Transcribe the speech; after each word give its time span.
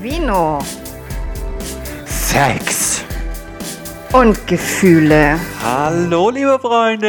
Vino 0.00 0.60
Sex. 2.06 3.04
und 4.12 4.46
Gefühle. 4.46 5.38
Hallo, 5.62 6.30
liebe 6.30 6.58
Freunde. 6.58 7.06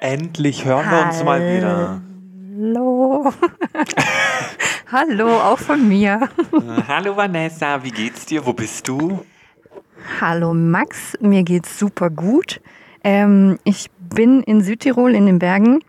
Endlich 0.00 0.64
hören 0.64 0.90
wir 0.90 1.06
uns 1.06 1.22
mal 1.22 1.40
wieder. 1.40 2.00
Hallo. 2.56 3.32
Hallo, 4.92 5.28
auch 5.40 5.58
von 5.58 5.86
mir. 5.86 6.28
Hallo, 6.88 7.16
Vanessa. 7.16 7.82
Wie 7.84 7.90
geht's 7.90 8.26
dir? 8.26 8.44
Wo 8.44 8.52
bist 8.52 8.88
du? 8.88 9.24
Hallo 10.20 10.52
Max, 10.54 11.16
mir 11.20 11.44
geht's 11.44 11.78
super 11.78 12.10
gut. 12.10 12.60
Ähm, 13.04 13.58
ich 13.64 13.90
bin 13.98 14.42
in 14.42 14.62
Südtirol 14.62 15.14
in 15.14 15.26
den 15.26 15.38
Bergen. 15.38 15.80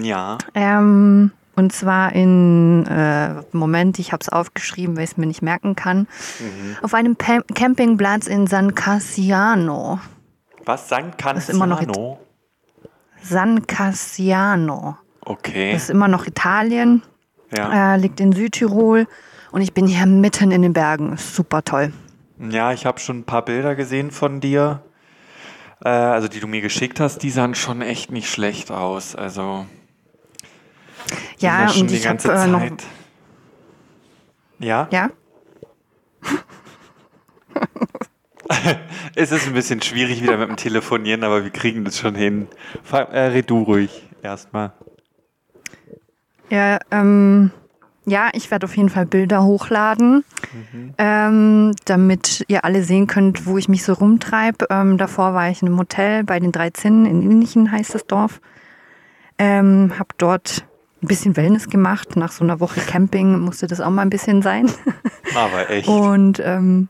Ja. 0.00 0.38
Ähm, 0.54 1.32
und 1.58 1.72
zwar 1.72 2.12
in, 2.12 2.86
äh, 2.86 3.34
Moment, 3.50 3.98
ich 3.98 4.12
habe 4.12 4.20
es 4.22 4.28
aufgeschrieben, 4.28 4.96
weil 4.96 5.02
ich 5.02 5.10
es 5.10 5.16
mir 5.16 5.26
nicht 5.26 5.42
merken 5.42 5.74
kann. 5.74 6.06
Auf 6.82 6.94
einem 6.94 7.16
Pam 7.16 7.42
Campingplatz 7.52 8.28
in 8.28 8.46
San 8.46 8.76
Cassiano. 8.76 9.98
Was? 10.64 10.88
San 10.88 11.12
ist 11.36 11.50
immer 11.50 11.66
noch 11.66 11.80
Canziano? 11.80 12.20
San 13.20 13.66
Cassiano. 13.66 14.98
Okay. 15.24 15.72
Das 15.72 15.82
ist 15.84 15.90
immer 15.90 16.06
noch 16.06 16.26
Italien, 16.26 17.02
Ja. 17.52 17.94
äh, 17.94 17.98
liegt 17.98 18.20
in 18.20 18.32
Südtirol. 18.32 19.08
Und 19.50 19.60
ich 19.62 19.74
bin 19.74 19.88
hier 19.88 20.06
mitten 20.06 20.52
in 20.52 20.62
den 20.62 20.72
Bergen. 20.72 21.14
Ist 21.14 21.34
Super 21.34 21.64
toll. 21.64 21.92
ja, 22.38 22.72
ich 22.72 22.86
habe 22.86 23.00
schon 23.00 23.18
ein 23.20 23.24
paar 23.24 23.44
Bilder 23.44 23.74
gesehen 23.74 24.12
von 24.12 24.40
dir. 24.40 24.82
Äh, 25.84 25.88
also, 25.88 26.28
die 26.28 26.38
du 26.38 26.46
mir 26.46 26.60
geschickt 26.60 27.00
hast, 27.00 27.18
die 27.24 27.30
sahen 27.30 27.56
schon 27.56 27.82
echt 27.82 28.12
nicht 28.12 28.30
schlecht 28.30 28.70
aus. 28.70 29.16
Also, 29.16 29.66
Ja, 31.38 31.68
sind 31.68 31.72
schon 31.72 31.82
und 31.82 31.92
ich 31.92 32.06
habe 32.06 32.32
äh, 32.32 32.46
noch. 32.46 32.62
Ja? 34.58 34.88
Ja? 34.90 35.10
Es 39.14 39.32
ist 39.32 39.46
ein 39.46 39.52
bisschen 39.52 39.82
schwierig 39.82 40.22
wieder 40.22 40.36
mit 40.36 40.48
dem 40.48 40.56
Telefonieren, 40.56 41.24
aber 41.24 41.42
wir 41.42 41.50
kriegen 41.50 41.84
das 41.84 41.98
schon 41.98 42.14
hin. 42.14 42.48
Äh, 42.92 43.18
red 43.18 43.50
du 43.50 43.62
ruhig 43.62 44.06
erstmal. 44.22 44.72
Ja, 46.50 46.78
ähm, 46.90 47.50
ja, 48.06 48.30
ich 48.32 48.50
werde 48.50 48.64
auf 48.64 48.76
jeden 48.76 48.88
Fall 48.88 49.06
Bilder 49.06 49.42
hochladen, 49.42 50.24
ähm, 50.96 51.74
damit 51.84 52.44
ihr 52.48 52.64
alle 52.64 52.82
sehen 52.82 53.06
könnt, 53.06 53.44
wo 53.44 53.58
ich 53.58 53.68
mich 53.68 53.82
so 53.82 53.92
rumtreibe. 53.92 54.66
Ähm, 54.70 54.96
davor 54.96 55.34
war 55.34 55.50
ich 55.50 55.62
in 55.62 55.68
einem 55.68 55.78
Hotel 55.78 56.24
bei 56.24 56.40
den 56.40 56.52
drei 56.52 56.70
Zinnen 56.70 57.04
in 57.04 57.22
Innichen 57.22 57.70
heißt 57.70 57.94
das 57.94 58.06
Dorf. 58.06 58.40
Ähm, 59.36 59.92
hab 59.98 60.16
dort 60.16 60.64
ein 61.02 61.08
bisschen 61.08 61.36
Wellness 61.36 61.68
gemacht. 61.68 62.16
Nach 62.16 62.32
so 62.32 62.44
einer 62.44 62.60
Woche 62.60 62.80
Camping 62.80 63.38
musste 63.40 63.66
das 63.66 63.80
auch 63.80 63.90
mal 63.90 64.02
ein 64.02 64.10
bisschen 64.10 64.42
sein. 64.42 64.70
Aber 65.34 65.70
echt. 65.70 65.88
Und 65.88 66.40
ähm, 66.44 66.88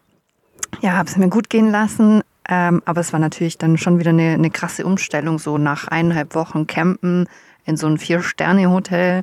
ja, 0.81 0.93
habe 0.93 1.09
es 1.09 1.17
mir 1.17 1.29
gut 1.29 1.51
gehen 1.51 1.71
lassen. 1.71 2.23
Ähm, 2.49 2.83
aber 2.87 3.01
es 3.01 3.13
war 3.13 3.21
natürlich 3.21 3.59
dann 3.59 3.77
schon 3.77 3.99
wieder 3.99 4.11
eine, 4.11 4.33
eine 4.33 4.51
krasse 4.51 4.87
Umstellung, 4.87 5.39
so 5.39 5.59
nach 5.59 5.89
eineinhalb 5.89 6.35
Wochen 6.35 6.67
Campen 6.67 7.29
in 7.67 7.77
so 7.77 7.87
ein 7.87 7.99
Vier-Sterne-Hotel. 7.99 9.23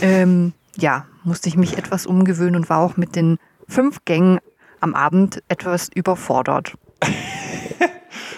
Ähm, 0.00 0.54
ja, 0.76 1.04
musste 1.24 1.50
ich 1.50 1.56
mich 1.56 1.76
etwas 1.76 2.06
umgewöhnen 2.06 2.56
und 2.56 2.70
war 2.70 2.78
auch 2.78 2.96
mit 2.96 3.16
den 3.16 3.38
fünf 3.68 4.04
Gängen 4.06 4.38
am 4.80 4.94
Abend 4.94 5.42
etwas 5.48 5.88
überfordert. 5.94 6.74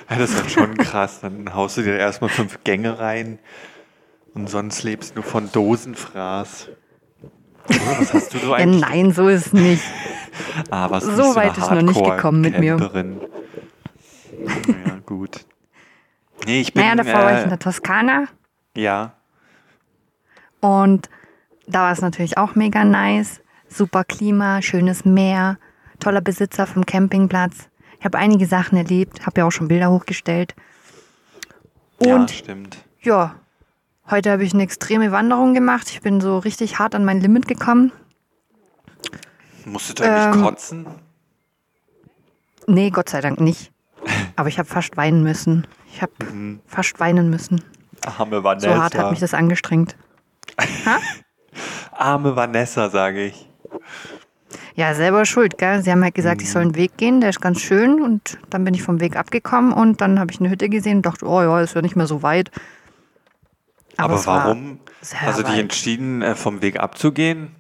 Ja, 0.09 0.19
das 0.19 0.31
ist 0.31 0.37
halt 0.41 0.51
schon 0.53 0.77
krass. 0.77 1.19
Dann 1.21 1.53
haust 1.53 1.79
du 1.79 1.83
dir 1.83 1.99
erstmal 1.99 2.31
fünf 2.31 2.63
Gänge 2.63 3.01
rein 3.01 3.41
und 4.37 4.49
sonst 4.51 4.83
lebst 4.83 5.17
du 5.17 5.23
von 5.23 5.51
Dosenfraß. 5.51 6.69
Oder 7.69 7.79
Was 7.99 8.15
hast 8.15 8.35
du 8.35 8.39
so 8.39 8.51
Ja, 8.51 8.57
eigentlich? 8.57 8.81
nein, 8.83 9.13
so 9.13 9.29
ist 9.29 9.47
es 9.49 9.53
nicht. 9.53 9.83
Ah, 10.71 10.91
was 10.91 11.03
so 11.05 11.35
weit 11.35 11.57
ist 11.57 11.71
noch 11.71 11.81
nicht 11.81 12.05
gekommen 12.05 12.43
mit 12.43 12.59
mir. 12.59 12.77
Ja, 14.37 14.99
gut. 15.07 15.47
Nee, 16.45 16.61
ich 16.61 16.75
bin. 16.75 16.83
Naja, 16.83 16.95
davor 16.95 17.15
war 17.23 17.33
ich 17.33 17.39
in 17.41 17.47
äh, 17.47 17.49
der 17.49 17.59
Toskana 17.59 18.25
ja, 18.77 19.15
und 20.61 21.09
da 21.67 21.85
war 21.85 21.93
es 21.93 22.03
natürlich 22.03 22.37
auch 22.37 22.55
mega 22.55 22.85
nice. 22.85 23.41
Super 23.69 24.05
Klima, 24.05 24.61
schönes 24.61 25.07
Meer, 25.07 25.59
toller 26.01 26.21
Besitzer 26.21 26.67
vom 26.67 26.85
Campingplatz. 26.85 27.69
Ich 27.99 28.05
habe 28.05 28.19
einige 28.19 28.47
Sachen 28.47 28.77
erlebt, 28.77 29.25
habe 29.27 29.41
ja 29.41 29.47
auch 29.47 29.53
schon 29.53 29.69
Bilder 29.69 29.91
hochgestellt. 29.91 30.55
ja, 32.01 32.15
Und 32.17 32.31
stimmt. 32.31 32.85
ja, 33.01 33.37
heute 34.11 34.31
habe 34.31 34.45
ich 34.45 34.55
eine 34.55 34.63
extreme 34.63 35.13
Wanderung 35.13 35.55
gemacht. 35.55 35.91
Ich 35.91 36.01
bin 36.01 36.21
so 36.21 36.39
richtig 36.39 36.79
hart 36.79 36.95
an 36.95 37.05
mein 37.05 37.21
Limit 37.21 37.49
gekommen. 37.49 37.93
Musstet 39.65 40.01
ihr 40.01 40.13
eigentlich 40.13 40.37
ähm, 40.37 40.43
kotzen? 40.43 40.87
Nee, 42.67 42.91
Gott 42.91 43.09
sei 43.09 43.21
Dank 43.21 43.41
nicht. 43.41 43.73
Aber 44.37 44.49
ich 44.49 44.59
habe 44.59 44.69
fast 44.69 44.97
weinen 44.97 45.23
müssen. 45.23 45.67
Ich 45.93 46.03
habe 46.03 46.13
fast 46.67 46.99
weinen 47.01 47.31
müssen. 47.31 47.63
Arme 48.19 48.37
So 48.37 48.45
Vanessa. 48.45 48.77
hart 48.77 48.97
hat 48.97 49.11
mich 49.11 49.21
das 49.21 49.35
angestrengt. 49.35 49.97
Arme 51.93 52.37
Vanessa, 52.37 52.91
sage 52.91 53.27
ich. 53.27 53.49
Ja, 54.75 54.95
selber 54.95 55.25
schuld, 55.25 55.57
gell? 55.57 55.83
Sie 55.83 55.91
haben 55.91 56.05
halt 56.05 56.15
gesagt, 56.15 56.43
ich 56.43 56.51
soll 56.51 56.63
einen 56.63 56.77
Weg 56.77 56.99
gehen, 56.99 57.23
der 57.23 57.31
ist 57.31 57.41
ganz 57.41 57.61
schön. 57.61 58.03
Und 58.03 58.39
dann 58.51 58.63
bin 58.65 58.75
ich 58.75 58.83
vom 58.83 59.01
Weg 59.01 59.17
abgekommen 59.17 59.73
und 59.73 60.01
dann 60.03 60.21
habe 60.21 60.31
ich 60.31 60.39
eine 60.39 60.51
Hütte 60.51 60.69
gesehen 60.69 60.99
und 60.99 61.07
dachte, 61.07 61.27
oh 61.27 61.41
ja, 61.41 61.61
ist 61.63 61.75
ja 61.75 61.83
nicht 61.83 61.97
mehr 61.97 62.07
so 62.07 62.23
weit. 62.23 62.51
Aber, 63.97 64.25
war 64.27 64.45
warum? 64.47 64.79
sehr 65.01 65.23
Also 65.23 65.43
die 65.43 65.49
weit. 65.53 65.59
entschieden, 65.59 66.23
äh, 66.23 66.35
vom 66.35 66.63
Weg 66.63 66.79
abzugehen? 66.81 67.55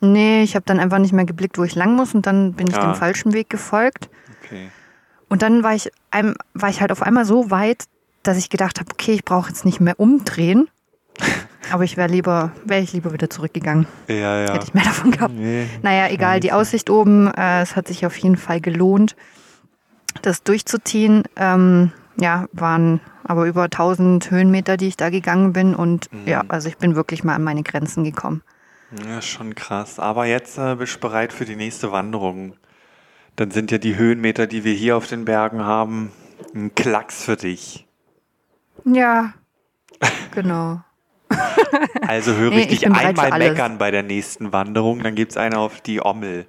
Nee, 0.00 0.42
ich 0.42 0.54
habe 0.56 0.64
dann 0.66 0.80
einfach 0.80 0.98
nicht 0.98 1.12
mehr 1.12 1.24
geblickt, 1.24 1.58
wo 1.58 1.64
ich 1.64 1.74
lang 1.74 1.94
muss 1.94 2.14
und 2.14 2.26
dann 2.26 2.54
bin 2.54 2.66
ich 2.66 2.74
Ja. 2.76 2.82
dem 2.82 2.94
falschen 2.94 3.32
Weg 3.32 3.48
gefolgt. 3.50 4.08
Okay. 4.44 4.68
Und 5.28 5.42
dann 5.42 5.62
war 5.62 5.74
ich, 5.74 5.90
war 6.54 6.68
ich 6.68 6.80
halt 6.80 6.90
auf 6.92 7.02
einmal 7.02 7.24
so 7.24 7.50
weit, 7.50 7.84
dass 8.22 8.36
ich 8.36 8.50
gedacht 8.50 8.80
habe, 8.80 8.90
okay, 8.92 9.12
ich 9.12 9.24
brauche 9.24 9.48
jetzt 9.48 9.64
nicht 9.64 9.80
mehr 9.80 9.98
umdrehen. 10.00 10.68
Aber 11.70 11.84
ich 11.84 11.96
wäre 11.96 12.08
lieber, 12.08 12.50
wäre 12.64 12.82
ich 12.82 12.92
lieber 12.92 13.12
wieder 13.12 13.30
zurückgegangen. 13.30 13.86
Ja, 14.08 14.40
ja. 14.44 14.54
Hätte 14.54 14.64
ich 14.66 14.74
mehr 14.74 14.84
davon 14.84 15.12
gehabt. 15.12 15.32
Nee. 15.34 15.66
Naja, 15.82 16.08
egal, 16.10 16.40
die 16.40 16.52
Aussicht 16.52 16.90
oben, 16.90 17.28
äh, 17.32 17.62
es 17.62 17.76
hat 17.76 17.86
sich 17.86 18.04
auf 18.04 18.16
jeden 18.18 18.36
Fall 18.36 18.60
gelohnt, 18.60 19.14
das 20.22 20.42
durchzuziehen. 20.42 21.22
Ähm, 21.36 21.92
ja, 22.20 22.46
waren 22.52 23.00
aber 23.24 23.46
über 23.46 23.64
1000 23.64 24.30
Höhenmeter, 24.30 24.76
die 24.76 24.88
ich 24.88 24.96
da 24.96 25.10
gegangen 25.10 25.52
bin. 25.52 25.74
Und 25.74 26.08
ja, 26.26 26.42
also 26.48 26.68
ich 26.68 26.78
bin 26.78 26.94
wirklich 26.96 27.24
mal 27.24 27.34
an 27.34 27.44
meine 27.44 27.62
Grenzen 27.62 28.04
gekommen. 28.04 28.42
Ja, 29.06 29.22
schon 29.22 29.54
krass. 29.54 29.98
Aber 29.98 30.26
jetzt 30.26 30.58
äh, 30.58 30.74
bist 30.76 30.96
du 30.96 31.00
bereit 31.00 31.32
für 31.32 31.44
die 31.44 31.56
nächste 31.56 31.92
Wanderung. 31.92 32.54
Dann 33.36 33.50
sind 33.50 33.70
ja 33.70 33.78
die 33.78 33.96
Höhenmeter, 33.96 34.46
die 34.46 34.64
wir 34.64 34.74
hier 34.74 34.96
auf 34.96 35.06
den 35.06 35.24
Bergen 35.24 35.64
haben, 35.64 36.12
ein 36.54 36.74
Klacks 36.74 37.24
für 37.24 37.36
dich. 37.36 37.86
Ja, 38.84 39.32
genau. 40.34 40.80
Also 42.06 42.34
höre 42.34 42.50
Nee, 42.50 42.64
ich 42.64 42.72
ich 42.72 42.78
dich 42.80 42.86
einmal 42.90 43.38
meckern 43.38 43.78
bei 43.78 43.90
der 43.90 44.02
nächsten 44.02 44.52
Wanderung, 44.52 45.02
dann 45.02 45.14
gibt's 45.14 45.38
eine 45.38 45.58
auf 45.58 45.80
die 45.80 46.04
Ommel. 46.04 46.46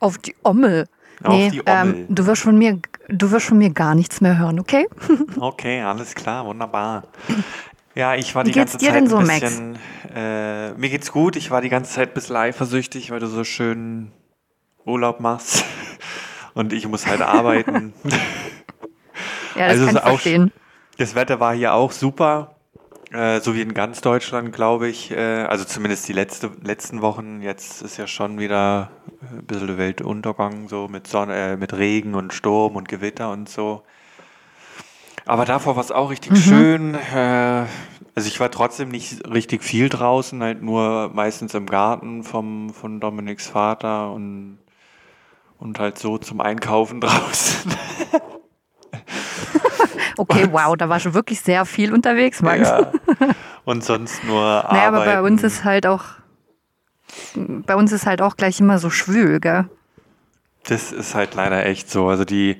Auf 0.00 0.18
die 0.18 0.34
Ommel. 0.42 0.88
Nee. 1.26 1.62
Ähm, 1.66 2.06
du 2.08 2.26
wirst 2.26 2.42
von 2.42 2.56
mir, 2.58 2.78
du 3.08 3.30
wirst 3.30 3.46
von 3.46 3.58
mir 3.58 3.70
gar 3.70 3.94
nichts 3.94 4.20
mehr 4.20 4.38
hören, 4.38 4.60
okay? 4.60 4.86
Okay, 5.40 5.80
alles 5.82 6.14
klar, 6.14 6.44
wunderbar. 6.46 7.04
Ja, 7.94 8.14
ich 8.14 8.34
war 8.34 8.44
die 8.44 8.52
ganze 8.52 8.78
Zeit 8.78 9.08
so, 9.08 9.16
ein 9.18 9.26
bisschen. 9.26 9.78
Äh, 10.14 10.72
mir 10.74 10.90
geht's 10.90 11.12
gut. 11.12 11.36
Ich 11.36 11.50
war 11.50 11.60
die 11.60 11.68
ganze 11.68 11.92
Zeit 11.92 12.10
ein 12.10 12.14
bisschen 12.14 12.36
eifersüchtig, 12.36 13.10
weil 13.10 13.20
du 13.20 13.26
so 13.26 13.44
schön 13.44 14.10
Urlaub 14.84 15.20
machst. 15.20 15.64
Und 16.54 16.72
ich 16.72 16.86
muss 16.88 17.06
halt 17.06 17.22
arbeiten. 17.22 17.92
Ja, 19.56 19.68
das 19.68 19.78
Also 19.78 19.86
kann 19.86 19.96
ich 19.96 20.02
verstehen. 20.02 20.52
Das 20.98 21.14
Wetter 21.14 21.38
war 21.38 21.54
hier 21.54 21.74
auch 21.74 21.92
super, 21.92 22.53
äh, 23.14 23.40
so 23.40 23.54
wie 23.54 23.62
in 23.62 23.74
ganz 23.74 24.00
Deutschland, 24.00 24.52
glaube 24.52 24.88
ich. 24.88 25.12
Äh, 25.12 25.44
also 25.44 25.64
zumindest 25.64 26.08
die 26.08 26.12
letzte, 26.12 26.50
letzten 26.62 27.00
Wochen. 27.00 27.40
Jetzt 27.42 27.80
ist 27.82 27.96
ja 27.96 28.08
schon 28.08 28.38
wieder 28.38 28.90
äh, 29.22 29.36
ein 29.38 29.46
bisschen 29.46 29.68
der 29.68 29.78
Weltuntergang, 29.78 30.68
so 30.68 30.88
mit 30.88 31.06
Sonne, 31.06 31.34
äh, 31.34 31.56
mit 31.56 31.72
Regen 31.74 32.14
und 32.14 32.34
Sturm 32.34 32.74
und 32.74 32.88
Gewitter 32.88 33.30
und 33.30 33.48
so. 33.48 33.84
Aber 35.26 35.44
davor 35.44 35.76
war 35.76 35.82
es 35.82 35.92
auch 35.92 36.10
richtig 36.10 36.36
schön. 36.36 36.94
Äh, 37.14 37.66
also 38.16 38.28
ich 38.28 38.40
war 38.40 38.50
trotzdem 38.50 38.88
nicht 38.90 39.26
richtig 39.28 39.62
viel 39.62 39.88
draußen, 39.88 40.42
halt 40.42 40.62
nur 40.62 41.10
meistens 41.14 41.54
im 41.54 41.66
Garten 41.66 42.24
vom, 42.24 42.70
von 42.70 43.00
Dominiks 43.00 43.48
Vater 43.48 44.12
und, 44.12 44.58
und 45.58 45.78
halt 45.78 45.98
so 45.98 46.18
zum 46.18 46.40
Einkaufen 46.40 47.00
draußen. 47.00 47.72
Okay, 50.16 50.48
wow, 50.50 50.76
da 50.76 50.88
war 50.88 51.00
schon 51.00 51.14
wirklich 51.14 51.40
sehr 51.40 51.64
viel 51.64 51.92
unterwegs, 51.92 52.42
Max. 52.42 52.68
Ja. 52.68 52.92
Und 53.64 53.82
sonst 53.84 54.24
nur 54.24 54.40
Naja, 54.40 54.88
aber 54.88 55.04
bei 55.04 55.20
uns 55.20 55.40
arbeiten. 55.40 55.46
ist 55.46 55.64
halt 55.64 55.86
auch, 55.86 56.04
bei 57.34 57.76
uns 57.76 57.92
ist 57.92 58.06
halt 58.06 58.20
auch 58.20 58.36
gleich 58.36 58.60
immer 58.60 58.78
so 58.78 58.90
schwül, 58.90 59.40
gell? 59.40 59.68
Das 60.64 60.92
ist 60.92 61.14
halt 61.14 61.34
leider 61.34 61.64
echt 61.66 61.90
so. 61.90 62.08
Also 62.08 62.24
die, 62.24 62.58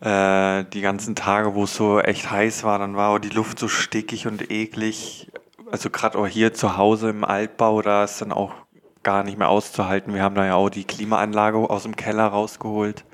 äh, 0.00 0.64
die 0.64 0.80
ganzen 0.80 1.14
Tage, 1.14 1.54
wo 1.54 1.64
es 1.64 1.74
so 1.74 2.00
echt 2.00 2.30
heiß 2.30 2.64
war, 2.64 2.78
dann 2.78 2.96
war 2.96 3.10
auch 3.10 3.18
die 3.18 3.28
Luft 3.30 3.58
so 3.58 3.68
stickig 3.68 4.26
und 4.26 4.50
eklig. 4.50 5.30
Also 5.70 5.90
gerade 5.90 6.18
auch 6.18 6.26
hier 6.26 6.54
zu 6.54 6.76
Hause 6.76 7.10
im 7.10 7.24
Altbau, 7.24 7.82
da 7.82 8.04
ist 8.04 8.20
dann 8.20 8.32
auch 8.32 8.52
gar 9.02 9.24
nicht 9.24 9.38
mehr 9.38 9.48
auszuhalten. 9.48 10.14
Wir 10.14 10.22
haben 10.22 10.34
da 10.34 10.46
ja 10.46 10.54
auch 10.54 10.70
die 10.70 10.84
Klimaanlage 10.84 11.58
aus 11.58 11.82
dem 11.82 11.96
Keller 11.96 12.26
rausgeholt 12.26 13.04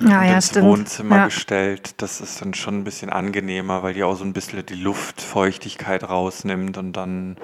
Ja, 0.00 0.24
ja, 0.24 0.34
ins 0.34 0.48
stimmt. 0.48 0.66
Wohnzimmer 0.66 1.16
ja. 1.16 1.24
gestellt. 1.26 1.94
Das 1.98 2.20
ist 2.20 2.40
dann 2.40 2.54
schon 2.54 2.78
ein 2.78 2.84
bisschen 2.84 3.10
angenehmer, 3.10 3.82
weil 3.82 3.94
die 3.94 4.02
auch 4.02 4.16
so 4.16 4.24
ein 4.24 4.32
bisschen 4.32 4.64
die 4.64 4.74
Luftfeuchtigkeit 4.74 6.08
rausnimmt 6.08 6.78
und 6.78 6.94
dann 6.94 7.36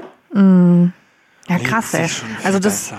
ja, 1.49 1.57
lebt 1.57 1.69
krass, 1.69 1.95
ey. 1.95 2.09
Also 2.45 2.59
das, 2.59 2.89
besser. 2.89 2.99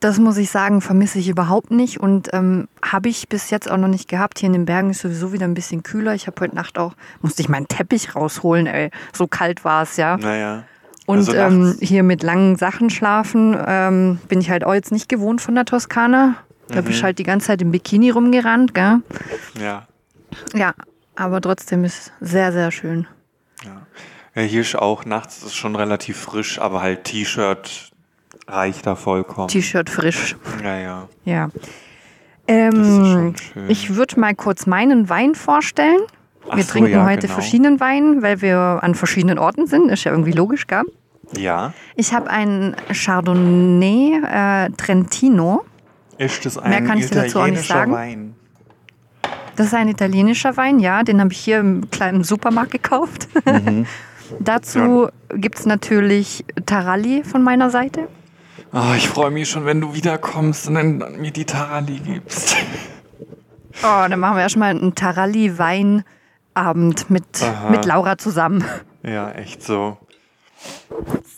das 0.00 0.18
muss 0.18 0.36
ich 0.36 0.50
sagen, 0.50 0.80
vermisse 0.80 1.18
ich 1.18 1.28
überhaupt 1.28 1.70
nicht 1.70 2.00
und 2.00 2.30
ähm, 2.32 2.68
habe 2.82 3.08
ich 3.08 3.28
bis 3.28 3.50
jetzt 3.50 3.70
auch 3.70 3.76
noch 3.76 3.88
nicht 3.88 4.08
gehabt. 4.08 4.38
Hier 4.38 4.46
in 4.46 4.52
den 4.52 4.64
Bergen 4.64 4.90
ist 4.90 5.00
sowieso 5.00 5.32
wieder 5.32 5.46
ein 5.46 5.54
bisschen 5.54 5.82
kühler. 5.82 6.14
Ich 6.14 6.26
habe 6.26 6.40
heute 6.40 6.54
Nacht 6.54 6.78
auch, 6.78 6.94
musste 7.20 7.42
ich 7.42 7.48
meinen 7.48 7.68
Teppich 7.68 8.14
rausholen, 8.14 8.66
ey. 8.66 8.90
So 9.12 9.26
kalt 9.26 9.64
war 9.64 9.82
es, 9.82 9.96
ja. 9.96 10.16
Naja. 10.16 10.64
Und 11.06 11.18
also 11.18 11.34
ähm, 11.34 11.76
hier 11.80 12.04
mit 12.04 12.22
langen 12.22 12.56
Sachen 12.56 12.88
schlafen 12.88 13.56
ähm, 13.66 14.20
bin 14.28 14.40
ich 14.40 14.48
halt 14.48 14.64
auch 14.64 14.74
jetzt 14.74 14.92
nicht 14.92 15.08
gewohnt 15.08 15.40
von 15.40 15.56
der 15.56 15.64
Toskana. 15.64 16.36
Da 16.70 16.80
Mhm. 16.80 16.84
bin 16.84 16.92
ich 16.94 17.02
halt 17.02 17.18
die 17.18 17.22
ganze 17.24 17.48
Zeit 17.48 17.62
im 17.62 17.70
Bikini 17.70 18.10
rumgerannt, 18.10 18.74
gell? 18.74 18.98
ja. 19.60 19.86
Ja, 20.54 20.74
aber 21.16 21.40
trotzdem 21.40 21.82
ist 21.84 22.12
sehr, 22.20 22.52
sehr 22.52 22.70
schön. 22.70 23.06
Ja, 24.34 24.42
hier 24.42 24.60
ist 24.60 24.76
auch 24.76 25.04
nachts 25.04 25.42
ist 25.42 25.56
schon 25.56 25.74
relativ 25.74 26.16
frisch, 26.16 26.60
aber 26.60 26.82
halt 26.82 27.02
T-Shirt 27.04 27.90
reicht 28.46 28.86
da 28.86 28.94
vollkommen. 28.94 29.48
T-Shirt 29.48 29.90
frisch. 29.90 30.36
ja, 30.62 30.78
ja. 30.78 31.08
Ja. 31.24 31.50
Ähm, 32.46 33.34
ich 33.68 33.94
würde 33.96 34.18
mal 34.20 34.34
kurz 34.34 34.66
meinen 34.66 35.08
Wein 35.08 35.34
vorstellen. 35.34 36.00
Ach 36.48 36.56
Wir 36.56 36.64
so, 36.64 36.72
trinken 36.72 36.90
ja, 36.92 37.04
heute 37.06 37.22
genau. 37.22 37.34
verschiedenen 37.34 37.80
Wein, 37.80 38.22
weil 38.22 38.40
wir 38.40 38.78
an 38.82 38.94
verschiedenen 38.94 39.38
Orten 39.38 39.66
sind. 39.66 39.88
Ist 39.90 40.04
ja 40.04 40.12
irgendwie 40.12 40.32
logisch, 40.32 40.66
gell? 40.66 40.82
Ja. 41.36 41.72
Ich 41.96 42.12
habe 42.12 42.28
einen 42.30 42.74
Chardonnay 42.92 44.20
äh, 44.24 44.70
Trentino. 44.76 45.64
Ist 46.20 46.44
das 46.44 46.56
Mehr 46.56 46.66
ein 46.66 46.86
kann 46.86 46.98
ich 46.98 47.08
dir 47.08 47.22
dazu 47.22 47.40
auch 47.40 47.46
nicht 47.46 47.64
italienischer 47.64 47.74
sagen. 47.74 47.92
Wein? 47.92 48.34
Das 49.56 49.68
ist 49.68 49.74
ein 49.74 49.88
italienischer 49.88 50.54
Wein, 50.58 50.78
ja. 50.78 51.02
Den 51.02 51.18
habe 51.18 51.32
ich 51.32 51.38
hier 51.38 51.60
im 51.60 51.90
kleinen 51.90 52.24
Supermarkt 52.24 52.72
gekauft. 52.72 53.26
Mhm. 53.46 53.86
Dazu 54.38 55.08
gibt 55.34 55.58
es 55.58 55.64
natürlich 55.64 56.44
Taralli 56.66 57.24
von 57.24 57.42
meiner 57.42 57.70
Seite. 57.70 58.06
Oh, 58.72 58.92
ich 58.94 59.08
freue 59.08 59.30
mich 59.30 59.48
schon, 59.48 59.64
wenn 59.64 59.80
du 59.80 59.94
wiederkommst 59.94 60.68
und 60.68 60.74
dann 60.74 60.98
mir 61.18 61.30
die 61.30 61.46
Tarali 61.46 61.98
gibst. 61.98 62.54
Oh, 63.82 64.04
dann 64.10 64.20
machen 64.20 64.36
wir 64.36 64.42
erstmal 64.42 64.68
einen 64.70 64.94
Taralli-Weinabend 64.94 67.08
mit, 67.08 67.42
Aha. 67.42 67.70
mit 67.70 67.86
Laura 67.86 68.18
zusammen. 68.18 68.62
Ja, 69.02 69.30
echt 69.30 69.62
so. 69.62 69.96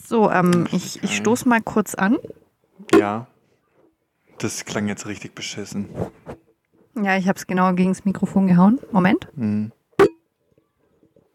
So, 0.08 0.28
ähm, 0.28 0.66
ich, 0.72 1.00
ich 1.04 1.18
stoße 1.18 1.48
mal 1.48 1.60
kurz 1.60 1.94
an. 1.94 2.16
Ja. 2.98 3.28
Das 4.42 4.64
klang 4.64 4.88
jetzt 4.88 5.06
richtig 5.06 5.36
beschissen. 5.36 5.88
Ja, 7.00 7.16
ich 7.16 7.28
habe 7.28 7.38
es 7.38 7.46
genau 7.46 7.72
gegen 7.74 7.90
das 7.92 8.04
Mikrofon 8.04 8.48
gehauen. 8.48 8.80
Moment. 8.90 9.28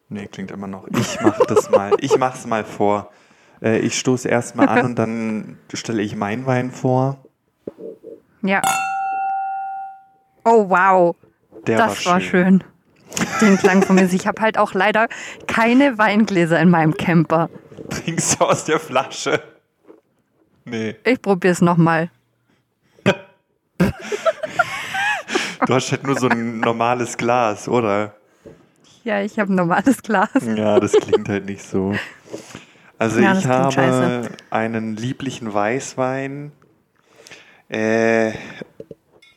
Nee, 0.09 0.27
klingt 0.27 0.51
immer 0.51 0.68
noch. 0.68 0.89
Ich 0.89 1.18
mach 1.21 1.39
das 1.45 1.69
mal. 1.71 1.94
Ich 2.01 2.18
mach's 2.18 2.45
mal 2.45 2.65
vor. 2.65 3.09
Äh, 3.62 3.80
ich 3.80 3.98
stoße 3.98 4.27
erstmal 4.27 4.68
an 4.68 4.86
und 4.88 4.95
dann 5.00 5.57
stelle 5.74 6.01
ich 6.01 6.18
meinen 6.18 6.45
Wein 6.45 6.69
vor. 6.71 7.24
Ja. 8.42 8.62
Oh, 10.44 10.69
wow. 10.69 11.15
Der 11.65 11.77
das 11.77 12.06
war 12.06 12.15
war 12.15 12.19
schön. 12.19 12.62
schön. 12.62 13.39
Den 13.39 13.57
Klang 13.57 13.83
von 13.83 13.95
mir. 13.95 14.12
Ich 14.12 14.27
habe 14.27 14.42
halt 14.42 14.57
auch 14.57 14.74
leider 14.74 15.07
keine 15.48 15.98
Weingläser 15.98 16.60
in 16.60 16.69
meinem 16.69 16.94
Camper. 16.94 17.50
Trinkst 17.89 18.39
du 18.39 18.45
aus 18.45 18.65
der 18.65 18.81
Flasche? 18.81 19.42
Nee. 20.65 20.98
Ich 21.06 21.21
probiere 21.21 21.53
es 21.53 21.62
nochmal. 21.62 22.12
Du 25.65 25.74
hast 25.74 25.91
halt 25.91 26.03
nur 26.06 26.18
so 26.19 26.29
ein 26.29 26.59
normales 26.59 27.18
Glas, 27.18 27.68
oder? 27.68 28.15
Ja, 29.03 29.21
ich 29.21 29.39
habe 29.39 29.51
ein 29.51 29.56
normales 29.56 30.01
Glas. 30.03 30.29
Ja, 30.56 30.79
das 30.79 30.91
klingt 30.94 31.27
halt 31.29 31.45
nicht 31.45 31.63
so. 31.63 31.94
Also 32.97 33.19
Ja, 33.19 33.38
ich 33.38 33.45
habe 33.45 33.71
scheiße. 33.71 34.29
einen 34.50 34.95
lieblichen 34.95 35.53
Weißwein. 35.53 36.51
Äh, 37.69 38.31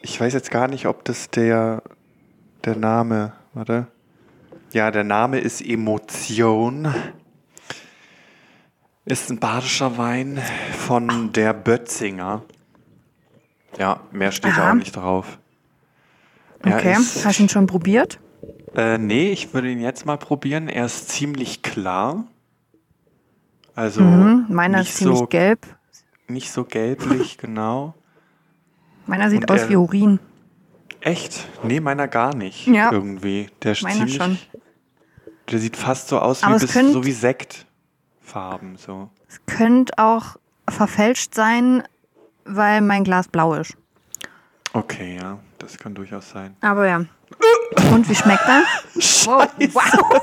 ich 0.02 0.20
weiß 0.20 0.32
jetzt 0.34 0.50
gar 0.50 0.68
nicht, 0.68 0.86
ob 0.86 1.04
das 1.04 1.30
der, 1.30 1.82
der 2.64 2.76
Name, 2.76 3.32
warte. 3.54 3.86
Ja, 4.72 4.90
der 4.90 5.04
Name 5.04 5.38
ist 5.40 5.60
Emotion. 5.60 6.94
Ist 9.04 9.30
ein 9.30 9.38
badischer 9.40 9.98
Wein 9.98 10.40
von 10.86 11.32
der 11.32 11.52
Bötzinger. 11.54 12.42
Ja, 13.78 14.00
mehr 14.12 14.32
steht 14.32 14.52
da 14.56 14.62
Aha. 14.62 14.70
auch 14.70 14.74
nicht 14.74 14.96
drauf. 14.96 15.38
Er 16.62 16.76
Okay. 16.76 16.92
ist- 16.92 17.24
Hast 17.24 17.38
du 17.38 17.44
ihn 17.44 17.48
schon 17.48 17.66
probiert? 17.66 18.18
äh, 18.74 18.98
nee, 18.98 19.30
ich 19.32 19.52
würde 19.54 19.70
ihn 19.70 19.80
jetzt 19.80 20.06
mal 20.06 20.16
probieren. 20.18 20.68
Er 20.68 20.86
ist 20.86 21.08
ziemlich 21.08 21.62
klar. 21.62 22.24
Also 23.74 24.02
Mhm. 24.02 24.46
Meiner 24.48 24.80
ist 24.82 24.96
ziemlich 24.96 25.18
so, 25.18 25.26
gelb. 25.26 25.66
Nicht 26.28 26.50
so 26.52 26.64
gelblich, 26.64 27.38
genau. 27.38 27.94
Meiner 29.06 29.30
sieht 29.30 29.42
Und 29.42 29.50
aus 29.50 29.62
er- 29.62 29.68
wie 29.70 29.76
Urin. 29.76 30.20
Echt? 31.00 31.48
Nee, 31.64 31.80
meiner 31.80 32.08
gar 32.08 32.34
nicht. 32.34 32.66
Ja. 32.66 32.92
Irgendwie. 32.92 33.48
Der 33.62 33.72
ist 33.72 33.82
Meiner 33.82 33.94
ziemlich. 34.06 34.16
schon. 34.16 34.38
Der 35.50 35.58
sieht 35.58 35.76
fast 35.76 36.08
so 36.08 36.18
aus 36.18 36.42
Aber 36.42 36.56
wie 36.56 36.60
bis, 36.60 36.72
könnt- 36.72 36.92
so 36.92 37.04
wie 37.04 37.12
Sektfarben. 37.12 38.76
So. 38.76 39.08
Es 39.28 39.40
könnte 39.46 39.94
auch 39.96 40.36
verfälscht 40.68 41.34
sein, 41.34 41.82
weil 42.50 42.80
mein 42.80 43.04
Glas 43.04 43.28
blau 43.28 43.54
ist. 43.54 43.76
Okay, 44.72 45.18
ja, 45.20 45.38
das 45.58 45.78
kann 45.78 45.94
durchaus 45.94 46.30
sein. 46.30 46.56
Aber 46.60 46.86
ja. 46.86 47.04
Und 47.92 48.08
wie 48.08 48.14
schmeckt 48.14 48.44
er? 48.46 48.62
Wow. 49.26 49.46
wow. 49.72 50.22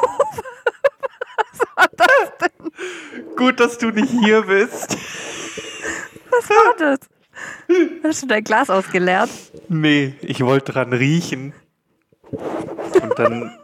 Gut, 3.36 3.60
dass 3.60 3.78
du 3.78 3.92
nicht 3.92 4.10
hier 4.10 4.42
bist. 4.42 4.98
Was 6.30 6.50
war 6.50 6.76
das? 6.78 7.00
Hast 8.04 8.24
du 8.24 8.28
dein 8.28 8.44
Glas 8.44 8.70
ausgeleert? 8.70 9.30
Nee, 9.70 10.16
ich 10.22 10.44
wollte 10.44 10.72
dran 10.74 10.94
riechen. 10.94 11.54
Und 12.32 13.14
dann, 13.18 13.58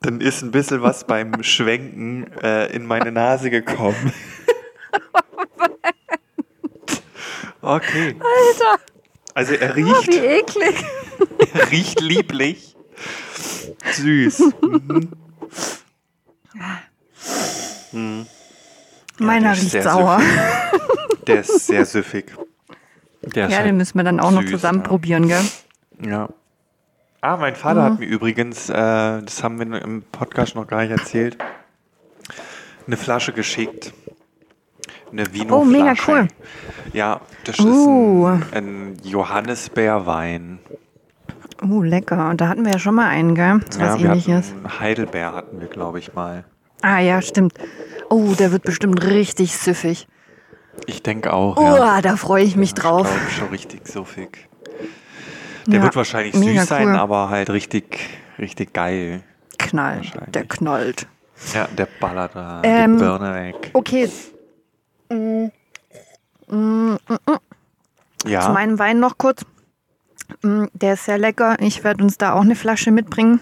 dann 0.00 0.20
ist 0.20 0.42
ein 0.42 0.50
bisschen 0.52 0.82
was 0.82 1.04
beim 1.04 1.42
Schwenken 1.42 2.32
äh, 2.42 2.66
in 2.74 2.86
meine 2.86 3.12
Nase 3.12 3.50
gekommen. 3.50 4.12
Okay. 7.76 8.16
Alter, 8.18 8.82
Also 9.34 9.54
er 9.54 9.72
oh, 9.72 9.76
wie 9.76 9.82
riecht, 9.82 10.08
eklig. 10.14 10.84
er 11.54 11.70
riecht 11.70 12.00
lieblich. 12.00 12.74
Süß. 13.92 14.42
Meiner 19.18 19.42
der 19.42 19.52
ist 19.52 19.60
riecht 19.62 19.70
sehr 19.70 19.82
sauer. 19.82 20.20
Der 21.26 21.40
ist 21.40 21.66
sehr 21.66 21.84
süffig. 21.84 22.32
Der 23.22 23.44
ist 23.46 23.50
Ja, 23.52 23.58
halt 23.58 23.68
den 23.68 23.76
müssen 23.76 23.96
wir 23.98 24.04
dann 24.04 24.18
auch 24.20 24.30
noch 24.30 24.40
süß, 24.42 24.50
zusammen 24.52 24.78
ja. 24.80 24.88
probieren, 24.88 25.28
gell? 25.28 25.44
Ja. 26.04 26.28
Ah, 27.20 27.36
mein 27.36 27.54
Vater 27.54 27.82
Mhm. 27.82 27.84
hat 27.92 27.98
mir 28.00 28.06
übrigens, 28.06 28.70
äh, 28.70 28.72
das 28.74 29.42
haben 29.44 29.58
wir 29.58 29.82
im 29.82 30.02
Podcast 30.02 30.54
noch 30.54 30.66
gar 30.66 30.80
nicht 30.82 30.90
erzählt, 30.90 31.36
eine 32.86 32.96
Flasche 32.96 33.32
geschickt. 33.32 33.92
Eine 35.12 35.32
Vino-Flasche. 35.32 35.54
Oh, 35.54 35.64
mega 35.64 35.94
cool. 36.06 36.28
Ja, 36.92 37.20
das 37.44 37.58
Uh. 37.60 38.28
ist 38.28 38.54
ein, 38.54 38.92
ein 38.92 38.96
Johannisbeerwein. 39.02 40.58
Oh, 41.62 41.82
lecker. 41.82 42.30
Und 42.30 42.40
da 42.40 42.48
hatten 42.48 42.64
wir 42.64 42.72
ja 42.72 42.78
schon 42.78 42.94
mal 42.94 43.08
einen, 43.08 43.34
gell? 43.34 43.60
Das 43.66 43.76
Ja, 43.76 43.94
was 43.94 44.00
ähnliches. 44.02 44.54
Heidelbeer 44.80 45.32
hatten 45.34 45.60
wir, 45.60 45.68
glaube 45.68 45.98
ich, 45.98 46.14
mal. 46.14 46.44
Ah 46.82 47.00
ja, 47.00 47.20
stimmt. 47.20 47.52
Oh, 48.08 48.32
der 48.38 48.52
wird 48.52 48.62
bestimmt 48.62 49.04
richtig 49.04 49.56
süffig. 49.56 50.06
Ich 50.86 51.02
denke 51.02 51.32
auch. 51.32 51.56
Oh, 51.56 51.76
ja. 51.76 52.00
da 52.00 52.16
freue 52.16 52.42
ich 52.44 52.56
mich 52.56 52.70
Ich 52.70 52.74
drauf. 52.74 53.06
glaube 53.06 53.30
schon 53.30 53.48
richtig 53.48 53.86
suffig. 53.86 54.48
Der 55.66 55.76
Ja, 55.78 55.82
wird 55.82 55.94
wahrscheinlich 55.96 56.34
süß 56.34 56.66
sein, 56.66 56.88
cool. 56.88 56.96
aber 56.96 57.28
halt 57.28 57.50
richtig, 57.50 58.08
richtig 58.38 58.72
geil. 58.72 59.22
Knallt. 59.58 60.12
Der 60.28 60.44
knallt. 60.44 61.06
Ja, 61.54 61.68
der 61.76 61.86
ballert 62.00 62.34
da 62.34 62.62
Ähm, 62.64 62.96
die 62.96 63.04
Birne 63.04 63.34
weg. 63.34 63.70
Okay, 63.74 64.08
zu 65.10 66.98
Ja, 68.26 68.48
meinem 68.50 68.78
Wein 68.78 69.00
noch 69.00 69.18
kurz. 69.18 69.44
Mm, 70.42 70.64
Der 70.72 70.94
ist 70.94 71.04
sehr 71.06 71.18
lecker. 71.18 71.56
Ich 71.60 71.82
werde 71.84 72.04
uns 72.04 72.16
da 72.18 72.34
auch 72.34 72.42
eine 72.42 72.54
Flasche 72.56 72.90
mitbringen. 72.90 73.40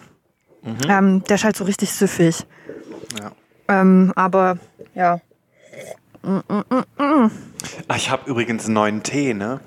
Ähm, 0.88 1.22
der 1.24 1.36
ist 1.36 1.44
halt 1.44 1.56
so 1.56 1.64
richtig 1.64 1.92
süffig. 1.92 2.44
ja. 3.18 3.32
Ähm, 3.68 4.12
aber 4.16 4.58
ja. 4.94 5.20
Ah, 6.22 7.96
ich 7.96 8.10
habe 8.10 8.28
übrigens 8.30 8.64
einen 8.64 8.74
neuen 8.74 9.02
Tee, 9.02 9.34
ne? 9.34 9.60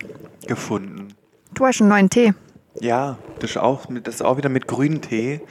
Gefunden. 0.48 1.14
Du 1.54 1.66
hast 1.66 1.82
einen 1.82 1.90
neuen 1.90 2.10
Tee. 2.10 2.34
Ja, 2.80 3.18
das 3.40 3.52
ist 3.52 3.58
auch, 3.58 3.86
das 4.04 4.16
ist 4.16 4.22
auch 4.22 4.38
wieder 4.38 4.50
mit 4.50 4.68
Grüntee. 4.68 5.42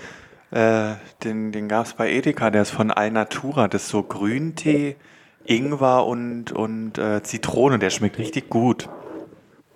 Äh, 0.51 0.95
den 1.25 1.53
den 1.53 1.69
gab 1.69 1.87
es 1.87 1.95
bei 1.95 2.11
Edeka, 2.11 2.51
der 2.51 2.63
ist 2.63 2.71
von 2.71 2.91
Alnatura. 2.91 3.69
Das 3.69 3.85
ist 3.85 3.89
so 3.91 4.03
Grüntee 4.03 4.97
Ingwer 5.51 6.07
und, 6.07 6.53
und 6.53 6.97
äh, 6.99 7.23
Zitrone. 7.23 7.79
Der 7.79 7.91
schmeckt 7.91 8.19
richtig 8.19 8.49
gut. 8.51 8.89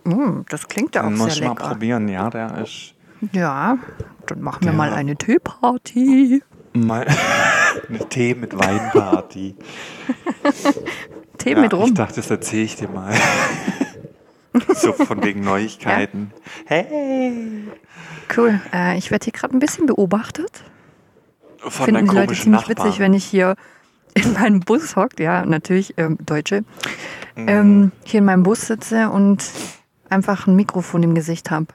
Mm, 0.04 0.42
das 0.48 0.68
klingt 0.68 0.94
ja 0.94 1.02
auch 1.02 1.08
Den 1.08 1.16
muss 1.16 1.28
ich 1.28 1.34
sehr 1.34 1.48
mal 1.48 1.54
lecker. 1.54 1.68
probieren. 1.68 2.08
Ja, 2.08 2.30
der 2.30 2.58
ist 2.58 2.94
Ja, 3.32 3.78
dann 4.26 4.40
machen 4.40 4.62
wir 4.62 4.70
Ja. 4.72 4.76
mal 4.76 4.92
eine 4.92 5.16
Teeparty. 5.16 6.42
mal 6.74 7.06
eine 7.88 8.08
Tee 8.08 8.34
mit 8.34 8.56
Weinparty. 8.56 9.54
Tee 11.38 11.50
Ja, 11.52 11.60
mit 11.60 11.72
Ich 11.72 11.78
rum. 11.78 11.94
dachte, 11.94 12.16
das 12.16 12.30
erzähle 12.30 12.62
ich 12.62 12.76
dir 12.76 12.88
mal. 12.88 13.12
so 14.74 14.92
von 14.92 15.22
wegen 15.24 15.40
Neuigkeiten. 15.40 16.30
Hey! 16.66 17.64
Cool. 18.36 18.60
Äh, 18.72 18.96
ich 18.98 19.10
werde 19.10 19.24
hier 19.24 19.32
gerade 19.32 19.54
ein 19.56 19.58
bisschen 19.58 19.86
beobachtet. 19.86 20.62
Von 21.58 21.70
Finden 21.86 21.94
deinem 21.94 22.08
die 22.08 22.14
Leute 22.14 22.26
komischen 22.26 22.42
ziemlich 22.44 22.68
Nachbarn. 22.68 22.86
witzig, 22.88 23.00
wenn 23.00 23.14
ich 23.14 23.24
hier 23.24 23.56
in 24.14 24.32
meinem 24.32 24.60
Bus 24.60 24.96
hockt, 24.96 25.20
ja, 25.20 25.44
natürlich 25.44 25.94
ähm, 25.96 26.18
Deutsche, 26.24 26.64
Mhm. 27.36 27.48
ähm, 27.48 27.92
hier 28.04 28.18
in 28.18 28.26
meinem 28.26 28.42
Bus 28.44 28.66
sitze 28.68 29.10
und 29.10 29.44
einfach 30.08 30.46
ein 30.46 30.54
Mikrofon 30.54 31.02
im 31.02 31.14
Gesicht 31.16 31.50
habe. 31.50 31.66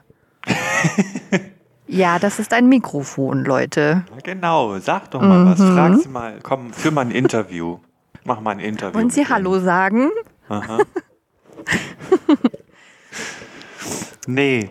ja, 1.86 2.18
das 2.18 2.38
ist 2.38 2.54
ein 2.54 2.68
Mikrofon, 2.68 3.44
Leute. 3.44 4.04
Ja, 4.10 4.16
Genau, 4.22 4.78
sag 4.78 5.10
doch 5.10 5.20
mal 5.20 5.44
was. 5.44 5.58
Mhm. 5.58 5.74
Frag 5.74 5.96
sie 6.00 6.08
mal. 6.08 6.38
Komm, 6.42 6.72
führ 6.72 6.92
mal 6.92 7.02
ein 7.02 7.10
Interview. 7.10 7.78
Mach 8.24 8.40
mal 8.40 8.52
ein 8.52 8.60
Interview. 8.60 8.94
Wollen 8.94 9.10
Sie 9.10 9.20
mit 9.20 9.28
denen. 9.28 9.36
Hallo 9.36 9.60
sagen? 9.60 10.08
Aha. 10.48 10.78
nee. 14.26 14.70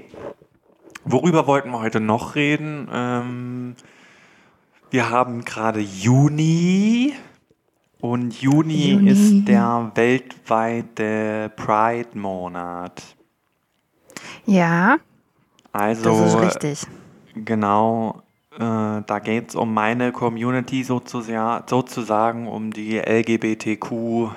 Worüber 1.06 1.48
wollten 1.48 1.72
wir 1.72 1.80
heute 1.80 2.00
noch 2.00 2.36
reden? 2.36 2.88
Ähm, 2.92 3.76
wir 4.92 5.10
haben 5.10 5.44
gerade 5.46 5.80
Juni. 5.80 7.14
Und 8.02 8.42
Juni, 8.42 8.92
Juni. 8.94 9.10
ist 9.12 9.46
der 9.48 9.92
weltweite 9.96 11.52
Pride-Monat. 11.56 13.02
Ja, 14.46 14.98
Also, 15.74 16.10
das 16.10 16.34
ist 16.34 16.42
richtig. 16.42 16.88
Genau, 17.36 18.22
äh, 18.54 18.58
da 18.60 19.20
geht 19.24 19.50
es 19.50 19.56
um 19.56 19.74
meine 19.74 20.12
Community 20.12 20.84
sozusagen, 20.84 21.64
sozusagen 21.68 22.48
um 22.48 22.72
die 22.72 22.98
LGBTQ 22.98 24.30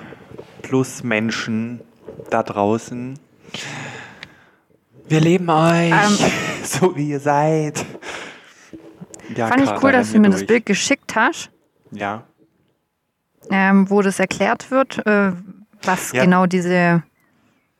plus 0.61 1.03
Menschen 1.03 1.79
da 2.29 2.43
draußen. 2.43 3.17
Wir 5.07 5.19
lieben 5.21 5.49
euch, 5.49 5.91
Ähm. 5.91 6.17
so 6.63 6.95
wie 6.95 7.09
ihr 7.11 7.19
seid. 7.19 7.85
Ja, 9.35 9.47
Fand 9.47 9.61
ich 9.61 9.65
Carla, 9.67 9.81
cool, 9.83 9.91
dass 9.93 10.11
du 10.11 10.19
mir 10.19 10.23
hier 10.27 10.31
das 10.31 10.39
durch. 10.41 10.47
Bild 10.47 10.65
geschickt 10.65 11.15
hast, 11.15 11.49
Ja, 11.91 12.23
ähm, 13.51 13.89
wo 13.89 14.01
das 14.01 14.19
erklärt 14.19 14.71
wird, 14.71 15.05
äh, 15.05 15.31
was 15.83 16.11
Ja. 16.11 16.23
genau 16.23 16.45
diese. 16.45 17.03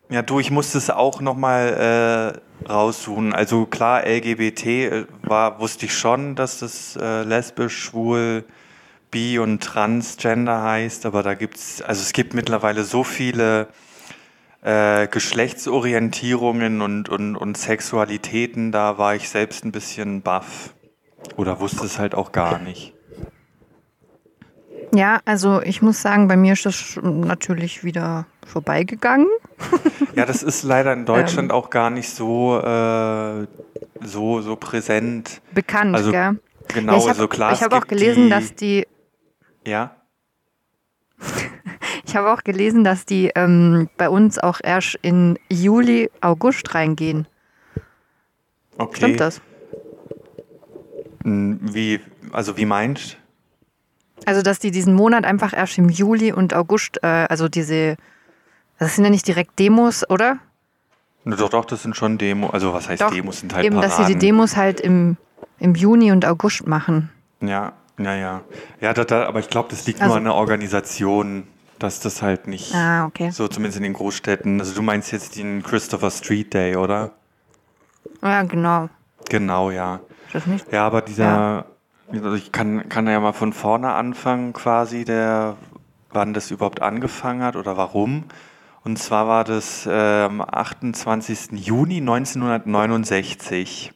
ja, 0.09 0.21
du, 0.21 0.39
ich 0.39 0.51
musste 0.51 0.77
es 0.77 0.89
auch 0.89 1.21
nochmal 1.21 2.41
äh, 2.65 2.69
raussuchen. 2.69 3.33
Also 3.33 3.65
klar, 3.65 4.05
LGBT 4.05 4.65
äh, 4.65 5.05
war, 5.23 5.59
wusste 5.59 5.85
ich 5.85 5.97
schon, 5.97 6.35
dass 6.35 6.59
das 6.59 6.95
äh, 6.95 7.23
lesbisch, 7.23 7.77
schwul, 7.77 8.43
bi 9.11 9.39
und 9.39 9.61
transgender 9.63 10.63
heißt, 10.63 11.05
aber 11.05 11.23
da 11.23 11.35
gibt's, 11.35 11.81
also 11.81 12.01
es 12.01 12.13
gibt 12.13 12.33
mittlerweile 12.33 12.83
so 12.83 13.03
viele 13.03 13.67
äh, 14.63 15.07
Geschlechtsorientierungen 15.07 16.81
und, 16.81 17.09
und, 17.09 17.35
und 17.35 17.57
Sexualitäten, 17.57 18.71
da 18.71 18.97
war 18.97 19.15
ich 19.15 19.29
selbst 19.29 19.65
ein 19.65 19.71
bisschen 19.71 20.21
baff. 20.21 20.73
Oder 21.37 21.59
wusste 21.59 21.85
es 21.85 21.99
halt 21.99 22.15
auch 22.15 22.31
gar 22.31 22.59
nicht. 22.59 22.92
Ja, 24.93 25.21
also 25.25 25.61
ich 25.61 25.81
muss 25.81 26.01
sagen, 26.01 26.27
bei 26.27 26.37
mir 26.37 26.53
ist 26.53 26.65
das 26.67 26.99
natürlich 27.01 27.83
wieder 27.83 28.27
vorbeigegangen. 28.45 29.27
Ja, 30.15 30.25
das 30.25 30.43
ist 30.43 30.61
leider 30.63 30.93
in 30.93 31.05
Deutschland 31.05 31.49
Ähm. 31.51 31.57
auch 31.57 31.69
gar 31.71 31.89
nicht 31.89 32.09
so, 32.11 32.59
äh, 32.59 33.47
so, 34.05 34.41
so 34.41 34.55
präsent. 34.55 35.41
Bekannt, 35.51 35.95
Also, 35.95 36.11
gell? 36.11 36.39
Genau, 36.67 36.93
ja, 36.93 36.97
ich 36.97 37.03
habe 37.03 37.09
also 37.09 37.27
klar. 37.27 37.51
es 37.53 37.61
hab 37.61 37.73
auch 37.73 37.87
gelesen, 37.87 38.25
die, 38.25 38.29
dass 38.29 38.53
die. 38.55 38.87
Ja, 39.65 39.95
Ich 42.05 42.15
habe 42.15 42.31
auch 42.31 42.43
gelesen, 42.43 42.83
dass 42.83 43.05
die 43.05 43.31
ähm, 43.33 43.89
bei 43.97 44.07
uns 44.09 44.37
auch 44.37 44.59
erst 44.63 44.99
in 45.01 45.39
Juli, 45.49 46.11
August 46.21 46.75
reingehen. 46.75 47.27
okay. 48.77 48.97
Stimmt 48.97 49.19
das? 49.19 49.41
Hm, 51.23 51.59
Wie, 51.61 51.99
also 52.31 52.55
wie 52.57 52.65
meinst 52.65 53.17
Also, 54.25 54.41
dass 54.41 54.59
die 54.59 54.71
diesen 54.71 54.93
Monat 54.93 55.25
einfach 55.25 55.53
erst 55.53 55.77
im 55.77 55.89
Juli 55.89 56.31
und 56.31 56.53
August, 56.53 56.99
äh, 57.03 57.07
also 57.07 57.47
diese, 57.49 57.97
das 58.79 58.95
sind 58.95 59.03
ja 59.05 59.09
nicht 59.09 59.27
direkt 59.27 59.57
Demos, 59.59 60.09
oder? 60.09 60.37
du? 61.25 61.31
Doch, 61.35 61.49
doch, 61.49 61.65
das 61.65 61.83
sind 61.83 61.95
schon 61.95 62.17
Demo, 62.17 62.49
also 62.49 62.73
was 62.73 62.89
heißt 62.89 63.01
Doch, 63.01 63.11
Demos 63.11 63.39
sind 63.39 63.53
halt 63.53 63.65
Eben, 63.65 63.75
dass 63.79 63.91
sie 63.97 64.03
die 64.03 64.13
Paraden. 64.13 64.19
Demos 64.19 64.55
halt 64.57 64.79
im, 64.81 65.17
im 65.59 65.75
Juni 65.75 66.11
und 66.11 66.25
August 66.25 66.67
machen. 66.67 67.09
Ja, 67.41 67.73
ja, 67.97 68.15
ja. 68.15 68.41
Ja, 68.81 68.93
da, 68.93 69.03
da, 69.05 69.25
aber 69.27 69.39
ich 69.39 69.49
glaube, 69.49 69.69
das 69.69 69.85
liegt 69.87 70.01
Also- 70.01 70.09
nur 70.11 70.17
an 70.17 70.23
der 70.25 70.33
Organisation, 70.35 71.47
dass 71.79 71.99
das 71.99 72.21
halt 72.21 72.47
nicht, 72.47 72.73
Ah, 72.75 73.05
okay. 73.05 73.29
so 73.31 73.47
zumindest 73.47 73.77
in 73.77 73.83
den 73.83 73.93
Großstädten, 73.93 74.59
also 74.59 74.73
du 74.73 74.81
meinst 74.81 75.11
jetzt 75.11 75.37
den 75.37 75.63
Christopher 75.63 76.11
Street 76.11 76.53
Day, 76.53 76.75
oder? 76.75 77.11
Ja, 78.21 78.43
genau. 78.43 78.89
Genau, 79.29 79.71
ja. 79.71 79.99
Ist 80.27 80.35
das 80.35 80.45
nicht? 80.45 80.71
Ja, 80.71 80.85
aber 80.87 81.01
dieser, 81.01 81.65
also 82.11 82.33
ich 82.33 82.51
kann, 82.51 82.89
kann 82.89 83.07
ja 83.07 83.19
mal 83.19 83.33
von 83.33 83.53
vorne 83.53 83.93
anfangen 83.93 84.53
quasi, 84.53 85.05
der, 85.05 85.57
wann 86.11 86.33
das 86.33 86.51
überhaupt 86.51 86.81
angefangen 86.81 87.41
hat 87.43 87.55
oder 87.55 87.77
warum. 87.77 88.25
Und 88.83 88.99
zwar 88.99 89.27
war 89.27 89.43
das 89.43 89.85
äh, 89.85 90.23
am 90.23 90.41
28. 90.41 91.51
Juni 91.53 91.97
1969. 91.97 93.93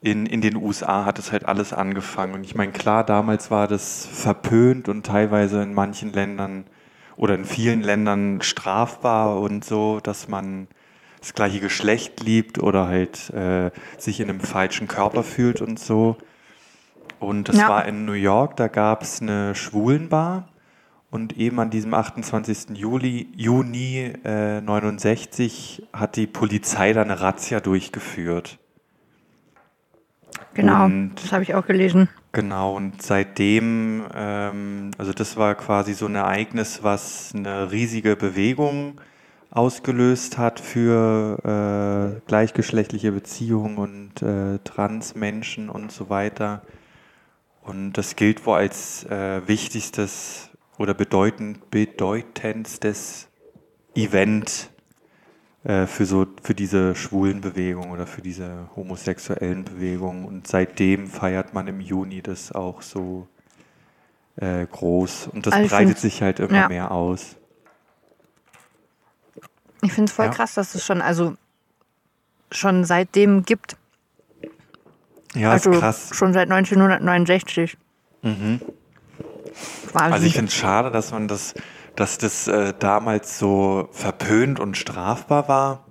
In, 0.00 0.26
in 0.26 0.40
den 0.40 0.56
USA 0.56 1.04
hat 1.04 1.18
es 1.18 1.30
halt 1.32 1.46
alles 1.46 1.72
angefangen. 1.72 2.34
Und 2.34 2.44
ich 2.44 2.54
meine, 2.54 2.72
klar, 2.72 3.04
damals 3.04 3.50
war 3.50 3.68
das 3.68 4.06
verpönt 4.06 4.88
und 4.88 5.06
teilweise 5.06 5.62
in 5.62 5.74
manchen 5.74 6.12
Ländern 6.12 6.64
oder 7.16 7.34
in 7.34 7.44
vielen 7.44 7.82
Ländern 7.82 8.42
strafbar 8.42 9.38
und 9.40 9.64
so, 9.64 10.00
dass 10.00 10.28
man 10.28 10.66
das 11.20 11.34
gleiche 11.34 11.60
Geschlecht 11.60 12.20
liebt 12.20 12.60
oder 12.60 12.88
halt 12.88 13.30
äh, 13.30 13.70
sich 13.96 14.18
in 14.18 14.28
einem 14.28 14.40
falschen 14.40 14.88
Körper 14.88 15.22
fühlt 15.22 15.60
und 15.60 15.78
so. 15.78 16.16
Und 17.22 17.48
das 17.48 17.56
Ja. 17.58 17.68
war 17.68 17.86
in 17.86 18.04
New 18.04 18.12
York, 18.12 18.56
da 18.56 18.68
gab 18.68 19.02
es 19.02 19.20
eine 19.22 19.54
Schwulenbar 19.54 20.48
und 21.10 21.36
eben 21.38 21.58
an 21.60 21.70
diesem 21.70 21.94
28. 21.94 22.76
Juli, 22.76 23.28
Juni 23.36 24.12
äh, 24.24 24.60
69 24.60 25.86
hat 25.92 26.16
die 26.16 26.26
Polizei 26.26 26.92
da 26.92 27.02
eine 27.02 27.20
Razzia 27.20 27.60
durchgeführt. 27.60 28.58
Genau, 30.54 30.84
Und- 30.84 31.12
das 31.16 31.32
habe 31.32 31.42
ich 31.42 31.54
auch 31.54 31.66
gelesen. 31.66 32.08
Genau, 32.32 32.76
und 32.76 33.02
seitdem, 33.02 34.04
ähm, 34.14 34.90
also 34.96 35.12
das 35.12 35.36
war 35.36 35.54
quasi 35.54 35.92
so 35.92 36.06
ein 36.06 36.14
Ereignis, 36.14 36.82
was 36.82 37.32
eine 37.34 37.70
riesige 37.70 38.16
Bewegung 38.16 39.00
ausgelöst 39.50 40.38
hat 40.38 40.58
für 40.60 41.38
äh, 42.16 42.20
gleichgeschlechtliche 42.26 43.12
Beziehungen 43.12 43.76
und 43.76 44.22
äh, 44.22 44.58
Transmenschen 44.64 45.68
und 45.68 45.92
so 45.92 46.08
weiter. 46.08 46.62
Und 47.62 47.92
das 47.94 48.16
gilt 48.16 48.44
wohl 48.44 48.56
als 48.56 49.04
äh, 49.04 49.46
wichtigstes 49.46 50.50
oder 50.78 50.94
bedeutend, 50.94 51.70
bedeutendstes 51.70 53.28
Event 53.94 54.70
äh, 55.64 55.86
für 55.86 56.06
so 56.06 56.26
für 56.42 56.54
diese 56.54 56.96
schwulen 56.96 57.40
Bewegung 57.40 57.90
oder 57.92 58.06
für 58.06 58.20
diese 58.20 58.68
homosexuellen 58.74 59.64
Bewegung. 59.64 60.24
Und 60.24 60.48
seitdem 60.48 61.06
feiert 61.06 61.54
man 61.54 61.68
im 61.68 61.80
Juni 61.80 62.20
das 62.20 62.50
auch 62.52 62.82
so 62.82 63.28
äh, 64.36 64.66
groß. 64.66 65.28
Und 65.28 65.46
das 65.46 65.54
Also 65.54 65.68
breitet 65.68 65.98
sich 65.98 66.20
halt 66.22 66.40
immer 66.40 66.52
ja. 66.52 66.68
mehr 66.68 66.90
aus. 66.90 67.36
Ich 69.82 69.92
finde 69.92 70.10
es 70.10 70.16
voll 70.16 70.26
Ja. 70.26 70.32
krass, 70.32 70.54
dass 70.54 70.74
es 70.74 70.84
schon, 70.84 71.00
also 71.00 71.34
schon 72.50 72.84
seitdem 72.84 73.44
gibt. 73.44 73.76
Ja, 75.34 75.50
also 75.50 75.70
ist 75.70 75.80
krass. 75.80 76.10
schon 76.12 76.32
seit 76.32 76.50
1969. 76.50 77.76
Mhm. 78.22 78.60
Quasi. 79.90 80.12
Also 80.12 80.26
ich 80.26 80.34
finde 80.34 80.48
es 80.48 80.54
schade, 80.54 80.90
dass 80.90 81.12
man 81.12 81.28
das, 81.28 81.54
dass 81.96 82.18
das 82.18 82.48
äh, 82.48 82.72
damals 82.78 83.38
so 83.38 83.88
verpönt 83.92 84.60
und 84.60 84.76
strafbar 84.76 85.48
war. 85.48 85.86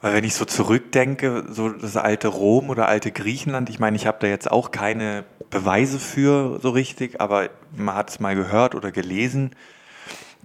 Weil 0.00 0.14
wenn 0.14 0.24
ich 0.24 0.34
so 0.34 0.44
zurückdenke, 0.44 1.44
so 1.48 1.68
das 1.68 1.96
alte 1.96 2.28
Rom 2.28 2.70
oder 2.70 2.88
alte 2.88 3.12
Griechenland, 3.12 3.70
ich 3.70 3.78
meine, 3.78 3.96
ich 3.96 4.06
habe 4.06 4.18
da 4.20 4.26
jetzt 4.26 4.50
auch 4.50 4.72
keine 4.72 5.24
Beweise 5.50 5.98
für 6.00 6.58
so 6.60 6.70
richtig, 6.70 7.20
aber 7.20 7.50
man 7.76 7.94
hat 7.94 8.10
es 8.10 8.18
mal 8.18 8.34
gehört 8.34 8.74
oder 8.74 8.90
gelesen. 8.90 9.50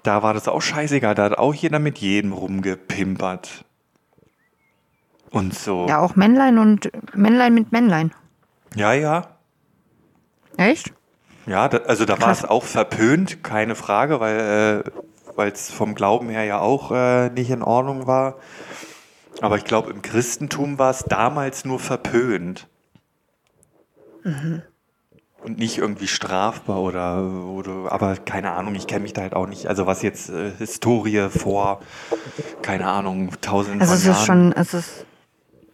Da 0.03 0.21
war 0.21 0.33
das 0.33 0.47
auch 0.47 0.61
scheißegal, 0.61 1.15
da 1.15 1.23
hat 1.23 1.37
auch 1.37 1.53
jeder 1.53 1.79
mit 1.79 1.97
jedem 1.97 2.33
rumgepimpert. 2.33 3.65
Und 5.29 5.53
so. 5.53 5.87
ja, 5.87 5.99
auch 5.99 6.15
Männlein 6.15 6.57
und 6.57 6.89
Männlein 7.15 7.53
mit 7.53 7.71
Männlein. 7.71 8.11
ja. 8.75 8.93
ja. 8.93 9.27
Echt? 10.57 10.91
Ja, 11.45 11.69
da, 11.69 11.77
also 11.79 12.03
da 12.03 12.19
war 12.19 12.31
es 12.31 12.43
auch 12.43 12.63
verpönt, 12.63 13.43
keine 13.43 13.75
Frage, 13.75 14.19
weil 14.19 14.83
äh, 15.37 15.47
es 15.47 15.71
vom 15.71 15.95
Glauben 15.95 16.29
her 16.29 16.43
ja 16.43 16.59
auch 16.59 16.91
äh, 16.91 17.29
nicht 17.29 17.49
in 17.49 17.63
Ordnung 17.63 18.05
war. 18.05 18.35
Aber 19.39 19.57
ich 19.57 19.63
glaube, 19.63 19.91
im 19.91 20.01
Christentum 20.01 20.77
war 20.77 20.91
es 20.91 21.05
damals 21.05 21.63
nur 21.63 21.79
verpönt. 21.79 22.67
Mhm. 24.23 24.63
Und 25.43 25.59
nicht 25.59 25.77
irgendwie 25.77 26.07
strafbar 26.07 26.81
oder, 26.81 27.21
oder 27.23 27.91
aber 27.91 28.15
keine 28.17 28.51
Ahnung, 28.51 28.75
ich 28.75 28.87
kenne 28.87 29.03
mich 29.03 29.13
da 29.13 29.21
halt 29.21 29.33
auch 29.33 29.47
nicht. 29.47 29.67
Also 29.67 29.85
was 29.85 30.01
jetzt 30.01 30.29
äh, 30.29 30.51
Historie 30.57 31.29
vor, 31.29 31.81
keine 32.63 32.87
Ahnung, 32.87 33.31
tausend 33.39 33.79
also 33.79 33.93
es 33.93 34.03
Jahren. 34.03 34.17
Ist 34.17 34.25
schon, 34.25 34.51
es 34.51 34.73
ist 34.73 35.05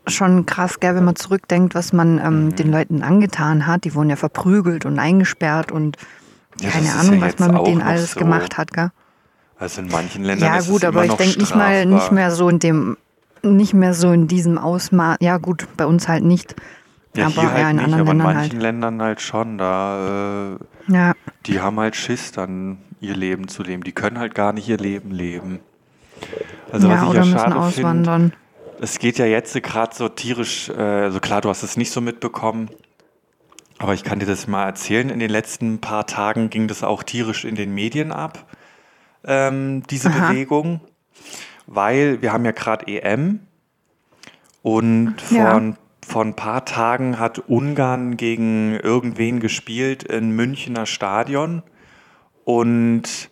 schon 0.07 0.45
krass, 0.45 0.79
gell, 0.79 0.95
wenn 0.95 1.05
man 1.05 1.15
zurückdenkt, 1.15 1.75
was 1.75 1.93
man 1.93 2.19
ähm, 2.19 2.45
mhm. 2.45 2.55
den 2.55 2.72
Leuten 2.72 3.03
angetan 3.03 3.67
hat. 3.67 3.83
Die 3.86 3.95
wurden 3.95 4.10
ja 4.10 4.15
verprügelt 4.15 4.86
und 4.86 5.00
eingesperrt 5.00 5.72
und 5.72 5.98
ja, 6.60 6.69
keine 6.69 6.93
Ahnung, 6.93 7.19
ja 7.19 7.27
was 7.27 7.39
man 7.39 7.53
mit 7.53 7.67
denen 7.67 7.81
alles 7.81 8.12
so. 8.12 8.19
gemacht 8.19 8.57
hat, 8.57 8.74
gell? 8.74 8.91
Also 9.57 9.81
in 9.81 9.88
manchen 9.88 10.24
Ländern 10.24 10.50
ja, 10.50 10.57
ist 10.57 10.67
gut, 10.67 10.83
es 10.83 10.88
aber 10.88 11.05
ich 11.05 11.13
denke 11.13 11.39
nicht 11.39 11.55
mal 11.55 11.86
nicht 11.86 12.12
mehr 12.12 12.31
so 12.31 12.50
in 12.50 12.60
dem 12.60 12.98
nicht 13.43 13.74
mehr 13.74 13.93
so 13.93 14.12
in 14.12 14.27
diesem 14.27 14.57
Ausmaß. 14.57 15.17
Ja, 15.22 15.38
gut, 15.38 15.67
bei 15.77 15.86
uns 15.86 16.07
halt 16.07 16.24
nicht. 16.24 16.55
Ja, 17.15 17.27
aber 17.27 17.41
hier 17.41 17.51
halt 17.51 17.60
ja, 17.60 17.69
in 17.69 17.75
nicht, 17.75 17.86
anderen 17.86 18.01
aber 18.01 18.12
in 18.12 18.17
Ländern 18.17 18.36
manchen 18.36 18.51
halt. 18.53 18.62
Ländern 18.62 19.01
halt 19.01 19.22
schon. 19.22 19.57
Da, 19.57 20.55
äh, 20.88 20.93
ja. 20.93 21.13
Die 21.45 21.62
haben 21.62 21.79
halt 21.79 21.95
Schiss, 21.95 22.31
dann 22.31 22.79
ihr 23.01 23.15
Leben 23.15 23.48
zu 23.48 23.63
leben. 23.63 23.83
Die 23.83 23.91
können 23.91 24.17
halt 24.17 24.33
gar 24.33 24.53
nicht 24.53 24.67
ihr 24.67 24.77
Leben 24.77 25.12
leben. 25.12 25.60
Also 26.72 26.88
ja, 26.88 26.95
was 26.95 27.03
ich 27.03 27.10
oder 27.10 27.19
ja 27.19 27.25
müssen 27.25 27.39
schade 27.39 27.55
auswandern. 27.55 28.22
Find, 28.22 28.42
es 28.83 28.99
geht 28.99 29.17
ja 29.17 29.25
jetzt 29.25 29.53
gerade 29.63 29.95
so 29.95 30.09
tierisch, 30.09 30.67
äh, 30.67 30.73
also 30.73 31.21
klar, 31.21 31.39
du 31.39 31.47
hast 31.47 31.63
es 31.63 31.77
nicht 31.77 31.91
so 31.91 32.01
mitbekommen, 32.01 32.69
aber 33.77 33.93
ich 33.93 34.03
kann 34.03 34.19
dir 34.19 34.25
das 34.25 34.45
mal 34.45 34.65
erzählen. 34.65 35.09
In 35.09 35.19
den 35.19 35.29
letzten 35.29 35.79
paar 35.79 36.05
Tagen 36.05 36.49
ging 36.49 36.67
das 36.67 36.83
auch 36.83 37.01
tierisch 37.01 37.45
in 37.45 37.55
den 37.55 37.73
Medien 37.73 38.11
ab, 38.11 38.45
ähm, 39.23 39.83
diese 39.89 40.09
Aha. 40.09 40.27
Bewegung, 40.27 40.81
weil 41.65 42.21
wir 42.21 42.33
haben 42.33 42.43
ja 42.43 42.51
gerade 42.51 42.85
EM 42.87 43.39
und 44.63 45.21
vor, 45.21 45.37
ja. 45.37 45.73
vor 46.05 46.25
ein 46.25 46.35
paar 46.35 46.65
Tagen 46.65 47.19
hat 47.19 47.39
Ungarn 47.39 48.17
gegen 48.17 48.77
irgendwen 48.77 49.39
gespielt 49.39 50.03
in 50.03 50.31
Münchner 50.31 50.85
Stadion 50.85 51.63
und 52.43 53.29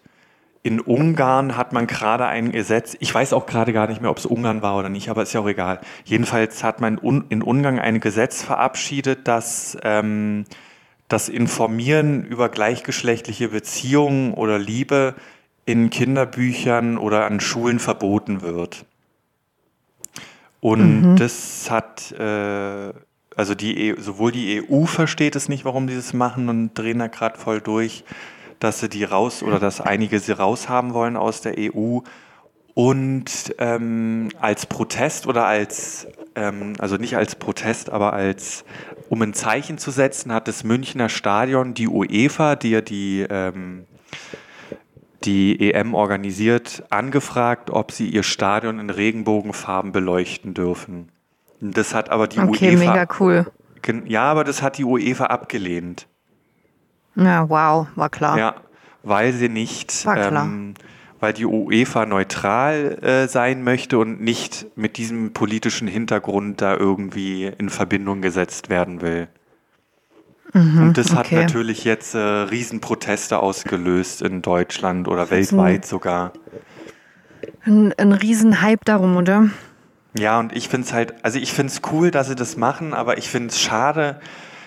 in 0.64 0.80
Ungarn 0.80 1.58
hat 1.58 1.74
man 1.74 1.88
gerade 1.88 2.28
ein 2.28 2.52
Gesetz, 2.52 2.96
ich 3.00 3.14
weiß 3.14 3.34
auch 3.34 3.48
gerade 3.48 3.74
gar 3.74 3.88
nicht 3.88 4.02
mehr, 4.02 4.12
ob 4.12 4.18
es 4.18 4.28
Ungarn 4.28 4.62
war 4.62 4.78
oder 4.78 4.90
nicht, 4.90 5.10
aber 5.10 5.24
ist 5.24 5.34
ja 5.34 5.42
auch 5.42 5.48
egal. 5.48 5.82
Jedenfalls 6.06 6.64
hat 6.64 6.82
man 6.82 7.00
in 7.30 7.42
Ungarn 7.42 7.80
ein 7.80 8.00
Gesetz 8.00 8.44
verabschiedet, 8.44 9.28
dass 9.28 9.76
ähm, 9.84 10.46
das 11.08 11.30
Informieren 11.30 12.24
über 12.24 12.50
gleichgeschlechtliche 12.50 13.50
Beziehungen 13.50 14.34
oder 14.34 14.60
Liebe 14.60 15.16
in 15.66 15.90
Kinderbüchern 15.90 16.98
oder 16.98 17.26
an 17.26 17.40
Schulen 17.40 17.80
verboten 17.80 18.42
wird. 18.42 18.86
Und 20.60 21.14
mhm. 21.14 21.16
das 21.16 21.72
hat, 21.72 22.12
äh, 22.12 22.94
also 23.36 23.56
die, 23.56 23.90
e 23.90 23.96
sowohl 24.00 24.32
die 24.32 24.62
EU 24.70 24.86
versteht 24.86 25.36
es 25.36 25.50
nicht, 25.50 25.66
warum 25.66 25.88
die 25.88 25.96
das 25.96 26.14
machen 26.14 26.50
und 26.50 26.76
drehen 26.76 27.00
da 27.00 27.08
gerade 27.08 27.40
voll 27.40 27.62
durch 27.62 28.04
dass 28.62 28.80
sie 28.80 28.90
die 28.90 29.04
raus 29.04 29.44
oder 29.44 29.60
dass 29.60 29.82
einige 29.82 30.20
sie 30.20 30.32
raushaben 30.32 30.94
wollen 30.94 31.18
aus 31.18 31.42
der 31.42 31.56
EU. 31.58 32.00
Und 32.74 33.56
ähm, 33.58 34.30
als 34.40 34.66
Protest 34.66 35.28
oder 35.28 35.46
als, 35.46 36.08
ähm, 36.36 36.74
also 36.80 36.96
nicht 36.96 37.18
als 37.18 37.36
Protest, 37.36 37.90
aber 37.90 38.14
als, 38.14 38.64
um 39.10 39.22
ein 39.22 39.34
Zeichen 39.34 39.78
zu 39.78 39.92
setzen, 39.92 40.32
hat 40.32 40.48
das 40.48 40.64
Münchner 40.64 41.10
Stadion 41.10 41.74
die 41.74 41.88
UEFA, 41.88 42.56
die 42.56 42.70
ja 42.70 42.82
die, 42.82 43.26
ähm, 43.30 43.86
die 45.26 45.74
EM 45.74 45.96
organisiert, 45.96 46.84
angefragt, 46.92 47.72
ob 47.72 47.92
sie 47.92 48.08
ihr 48.08 48.24
Stadion 48.24 48.80
in 48.80 48.90
Regenbogenfarben 48.90 49.92
beleuchten 49.92 50.54
dürfen. 50.54 51.10
Das 51.60 51.94
hat 51.94 52.10
aber 52.10 52.28
die 52.28 52.40
okay, 52.40 52.76
UEFA. 52.76 52.92
mega 52.92 53.08
cool. 53.20 53.46
Ja, 54.06 54.24
aber 54.24 54.44
das 54.44 54.62
hat 54.62 54.78
die 54.78 54.86
UEFA 54.86 55.26
abgelehnt. 55.26 56.08
Ja, 57.16 57.50
wow, 57.50 57.88
war 57.96 58.10
klar. 58.10 58.38
Ja, 58.38 58.56
weil 59.04 59.34
sie 59.34 59.50
nicht, 59.50 60.06
ähm, 60.08 60.74
weil 61.20 61.34
die 61.34 61.46
UEFA 61.46 62.06
neutral 62.06 62.98
äh, 63.04 63.28
sein 63.28 63.64
möchte 63.64 63.98
und 63.98 64.22
nicht 64.22 64.66
mit 64.76 64.98
diesem 64.98 65.34
politischen 65.34 65.88
Hintergrund 65.88 66.62
da 66.62 66.76
irgendwie 66.76 67.46
in 67.46 67.70
Verbindung 67.70 68.22
gesetzt 68.22 68.70
werden 68.70 69.02
will. 69.02 69.28
Mhm, 70.54 70.84
und 70.84 70.98
das 70.98 71.12
okay. 71.12 71.18
hat 71.18 71.32
natürlich 71.32 71.84
jetzt 71.86 72.14
äh, 72.14 72.20
Riesenproteste 72.20 73.40
ausgelöst 73.40 74.22
in 74.22 74.42
Deutschland 74.42 75.08
oder 75.08 75.30
weltweit 75.30 75.86
sogar. 75.86 76.34
Ein, 77.64 77.94
ein 77.98 78.12
Riesenhype 78.12 78.84
darum, 78.84 79.16
oder? 79.16 79.50
Ja, 80.18 80.40
und 80.40 80.54
ich 80.54 80.68
finde 80.68 80.88
es 80.88 80.94
halt, 80.94 81.14
also 81.24 81.40
ich 81.40 81.54
finde 81.54 81.72
es 81.72 81.82
cool, 81.92 82.12
dass 82.12 82.28
sie 82.28 82.36
das 82.36 82.58
machen, 82.58 82.94
aber 82.94 83.18
ich 83.18 83.30
finde 83.30 83.50
es 83.50 83.62
schade, 83.62 84.20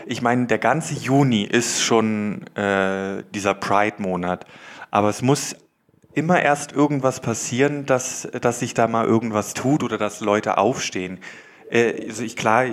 ich 0.07 0.23
meine, 0.23 0.47
der 0.47 0.59
ganze 0.59 0.95
Juni 0.95 1.43
ist 1.43 1.83
schon 1.83 2.47
äh, 2.57 3.23
dieser 3.35 3.55
Pride-Monat, 3.55 4.47
aber 4.91 5.09
es 5.09 5.23
muss 5.23 5.57
immer 6.15 6.41
erst 6.41 6.73
irgendwas 6.73 7.21
passieren, 7.21 7.87
dass, 7.87 8.29
dass 8.41 8.61
sich 8.61 8.75
da 8.75 8.87
mal 8.87 9.05
irgendwas 9.07 9.55
tut 9.55 9.83
oder 9.83 9.99
dass 9.99 10.21
Leute 10.21 10.59
aufstehen. 10.59 11.19
Äh, 11.71 12.07
also 12.09 12.23
ich, 12.23 12.37
klar, 12.37 12.67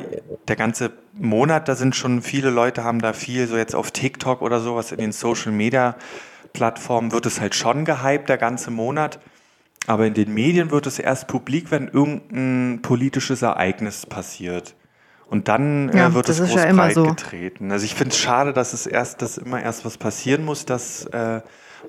der 0.48 0.56
ganze 0.56 0.92
Monat, 1.14 1.68
da 1.68 1.76
sind 1.76 1.96
schon 1.96 2.22
viele 2.22 2.50
Leute, 2.50 2.84
haben 2.84 3.00
da 3.00 3.14
viel, 3.14 3.48
so 3.48 3.58
jetzt 3.58 3.76
auf 3.76 3.92
TikTok 3.92 4.42
oder 4.42 4.60
sowas 4.60 4.92
in 4.92 5.00
den 5.00 5.12
Social 5.12 5.52
Media 5.52 5.96
Plattformen 6.54 7.12
wird 7.12 7.26
es 7.26 7.40
halt 7.40 7.56
schon 7.56 7.86
gehypt, 7.86 8.30
der 8.30 8.38
ganze 8.38 8.72
Monat. 8.72 9.20
Aber 9.88 10.06
in 10.06 10.14
den 10.14 10.34
Medien 10.34 10.70
wird 10.70 10.86
es 10.86 11.00
erst 11.00 11.28
publik, 11.28 11.72
wenn 11.72 11.88
irgendein 11.88 12.82
politisches 12.82 13.42
Ereignis 13.42 14.06
passiert. 14.06 14.76
Und 15.32 15.48
dann 15.48 15.90
äh, 15.90 15.98
ja, 15.98 16.10
äh, 16.10 16.14
wird 16.14 16.28
es 16.28 16.40
groß 16.40 16.56
ja 16.56 16.74
breit 16.74 16.94
so. 16.94 17.04
getreten. 17.04 17.72
Also 17.72 17.86
ich 17.86 17.96
finde 17.96 18.12
es 18.12 18.20
schade, 18.20 18.52
dass 18.52 18.74
es 18.74 18.86
erst, 18.86 19.22
dass 19.22 19.38
immer 19.38 19.64
erst 19.64 19.86
was 19.86 19.98
passieren 19.98 20.44
muss, 20.44 20.66
dass 20.66 21.06
äh, 21.06 21.40